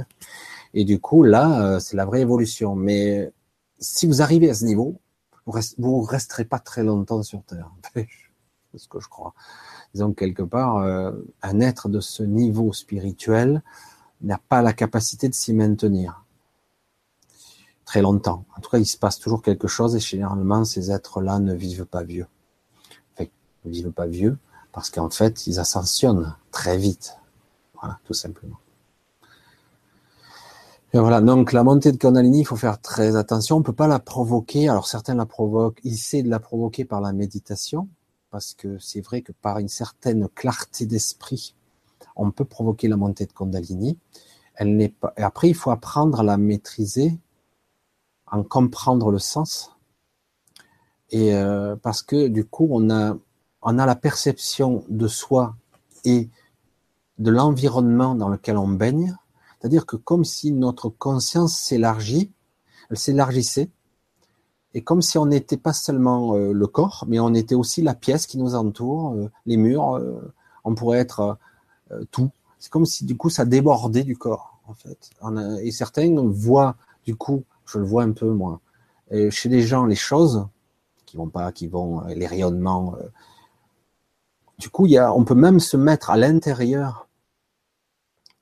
[0.74, 2.76] Et du coup, là, euh, c'est la vraie évolution.
[2.76, 3.32] Mais
[3.78, 5.00] si vous arrivez à ce niveau,
[5.46, 7.70] vous ne resterez pas très longtemps sur Terre.
[7.94, 9.34] C'est ce que je crois
[9.94, 11.12] disons quelque part, euh,
[11.42, 13.62] un être de ce niveau spirituel
[14.20, 16.24] n'a pas la capacité de s'y maintenir
[17.84, 18.44] très longtemps.
[18.56, 21.84] En tout cas, il se passe toujours quelque chose et généralement, ces êtres-là ne vivent
[21.84, 22.26] pas vieux.
[23.14, 23.28] Enfin,
[23.64, 24.36] ne vivent pas vieux
[24.72, 27.16] parce qu'en fait, ils ascensionnent très vite.
[27.80, 28.58] Voilà, tout simplement.
[30.92, 33.56] Et voilà, donc la montée de Kundalini, il faut faire très attention.
[33.56, 34.68] On peut pas la provoquer.
[34.68, 37.88] Alors certains la provoquent, ils essaient de la provoquer par la méditation,
[38.34, 41.54] parce que c'est vrai que par une certaine clarté d'esprit,
[42.16, 43.96] on peut provoquer la montée de Kundalini.
[44.56, 45.12] Elle n'est pas.
[45.16, 47.16] Après, il faut apprendre à la maîtriser,
[48.26, 49.70] en comprendre le sens,
[51.10, 53.16] et euh, parce que du coup, on a
[53.62, 55.54] on a la perception de soi
[56.04, 56.28] et
[57.18, 59.14] de l'environnement dans lequel on baigne,
[59.60, 62.32] c'est-à-dire que comme si notre conscience s'élargit,
[62.90, 63.70] elle s'élargissait,
[64.74, 67.94] et comme si on n'était pas seulement euh, le corps, mais on était aussi la
[67.94, 70.34] pièce qui nous entoure, euh, les murs, euh,
[70.64, 71.38] on pourrait être
[72.10, 72.30] tout.
[72.58, 75.10] C'est comme si du coup ça débordait du corps, en fait.
[75.62, 78.60] et certains voient, du coup, je le vois un peu moi,
[79.30, 80.46] chez les gens, les choses
[81.04, 82.96] qui vont pas, qui vont, les rayonnements.
[84.58, 87.06] du coup, y a, on peut même se mettre à l'intérieur,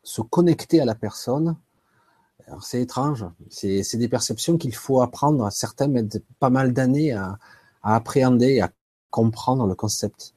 [0.04, 1.56] se connecter à la personne,
[2.60, 3.24] c'est étrange.
[3.51, 5.51] C'est des perceptions qu'il faut apprendre.
[5.51, 7.39] Certains mettent pas mal d'années à,
[7.82, 8.70] appréhender, à
[9.10, 10.35] comprendre le concept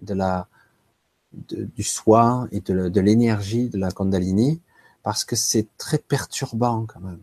[0.00, 0.48] de la,
[1.32, 4.60] du soi et de, l'énergie de la Kundalini,
[5.02, 7.20] parce que c'est très perturbant quand même.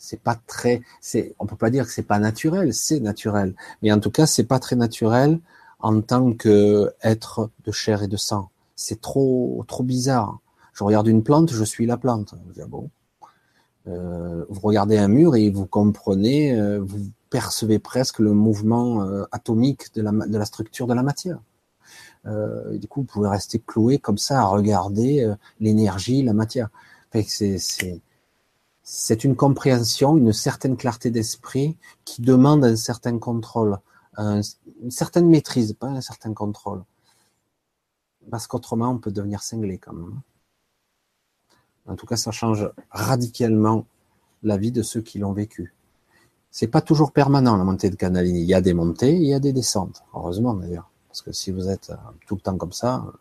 [0.00, 3.90] C'est pas très, c'est, on peut pas dire que c'est pas naturel, c'est naturel, mais
[3.90, 5.40] en tout cas c'est pas très naturel
[5.80, 8.48] en tant que être de chair et de sang.
[8.76, 10.38] C'est trop, trop bizarre.
[10.78, 12.36] Je regarde une plante, je suis la plante.
[12.54, 12.88] Dis, bon,
[13.88, 19.24] euh, vous regardez un mur et vous comprenez, euh, vous percevez presque le mouvement euh,
[19.32, 20.02] atomique de
[20.38, 21.40] la structure de la matière.
[22.24, 26.68] du coup, vous pouvez rester cloué comme ça à regarder l'énergie, la matière.
[28.84, 33.78] C'est une compréhension, une certaine clarté d'esprit qui demande un certain contrôle,
[34.16, 36.84] une certaine maîtrise, pas un certain contrôle.
[38.30, 40.20] Parce qu'autrement, on peut devenir cinglé quand même.
[41.88, 43.86] En tout cas, ça change radicalement
[44.42, 45.74] la vie de ceux qui l'ont vécu.
[46.50, 48.40] C'est pas toujours permanent la montée de Canalini.
[48.40, 50.02] Il y a des montées, il y a des descentes.
[50.14, 51.96] Heureusement d'ailleurs, parce que si vous êtes euh,
[52.26, 53.12] tout le temps comme ça, vous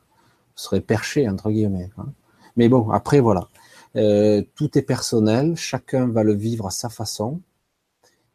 [0.56, 1.90] serez perché entre guillemets.
[1.98, 2.08] Hein.
[2.56, 3.48] Mais bon, après voilà,
[3.96, 5.56] euh, tout est personnel.
[5.56, 7.42] Chacun va le vivre à sa façon.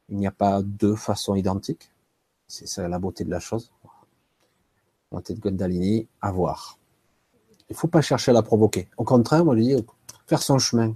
[0.09, 1.91] Il n'y a pas deux façons identiques.
[2.49, 3.73] C'est la beauté de la chose.
[5.11, 6.79] Montée de Gondalini, à voir.
[7.71, 8.89] Il faut pas chercher à la provoquer.
[8.99, 9.87] Au contraire, moi je dis,
[10.27, 10.95] faire son chemin.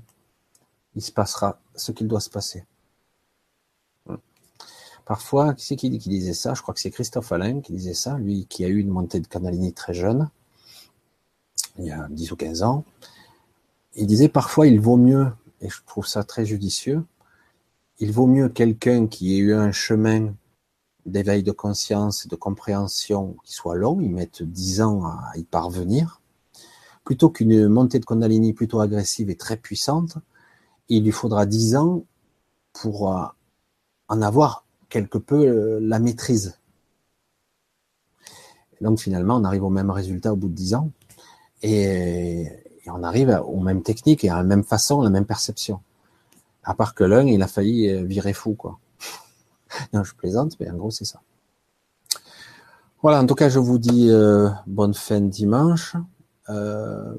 [0.95, 2.65] Il se passera ce qu'il doit se passer.
[5.05, 6.55] Parfois, qui c'est qui, disait ça?
[6.55, 9.21] Je crois que c'est Christophe Alain qui disait ça, lui qui a eu une montée
[9.21, 10.29] de Canalini très jeune,
[11.79, 12.85] il y a 10 ou 15 ans.
[13.95, 15.31] Il disait parfois il vaut mieux,
[15.61, 17.05] et je trouve ça très judicieux,
[18.01, 20.35] il vaut mieux quelqu'un qui ait eu un chemin
[21.07, 25.45] d'éveil de conscience et de compréhension qui soit long, il mette 10 ans à y
[25.45, 26.21] parvenir,
[27.07, 30.19] plutôt qu'une montée de Kundalini plutôt agressive et très puissante,
[30.89, 32.03] il lui faudra dix ans
[32.73, 33.25] pour euh,
[34.09, 36.59] en avoir quelque peu euh, la maîtrise.
[38.81, 40.91] donc finalement, on arrive au même résultat au bout de dix ans,
[41.63, 42.51] et,
[42.89, 45.81] on arrive aux mêmes techniques et à la même façon, à la même perception.
[46.63, 48.79] À part que l'un, il a failli euh, virer fou, quoi.
[49.93, 51.21] non, je plaisante, mais en gros, c'est ça.
[53.01, 54.11] Voilà, en tout cas, je vous dis
[54.67, 55.95] bonne fin de dimanche.
[56.49, 57.15] Euh,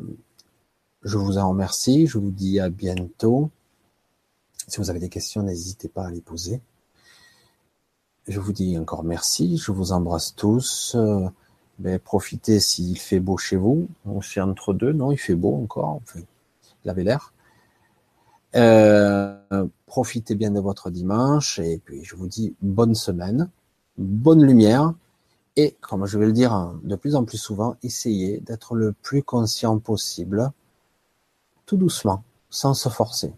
[1.03, 2.07] je vous en remercie.
[2.07, 3.49] Je vous dis à bientôt.
[4.67, 6.61] Si vous avez des questions, n'hésitez pas à les poser.
[8.27, 9.57] Je vous dis encore merci.
[9.57, 10.95] Je vous embrasse tous.
[10.95, 11.27] Euh,
[11.79, 13.87] ben, profitez s'il fait beau chez vous.
[14.05, 14.91] On entre deux.
[14.91, 16.01] Non, il fait beau encore.
[16.83, 17.33] Il avait l'air.
[18.55, 19.37] Euh,
[19.85, 21.59] profitez bien de votre dimanche.
[21.59, 23.49] Et puis, je vous dis bonne semaine.
[23.97, 24.93] Bonne lumière.
[25.57, 29.23] Et, comme je vais le dire de plus en plus souvent, essayez d'être le plus
[29.23, 30.51] conscient possible,
[31.65, 33.33] tout doucement, sans se forcer.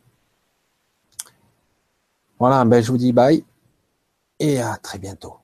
[2.38, 3.44] Voilà, ben je vous dis bye
[4.40, 5.39] et à très bientôt.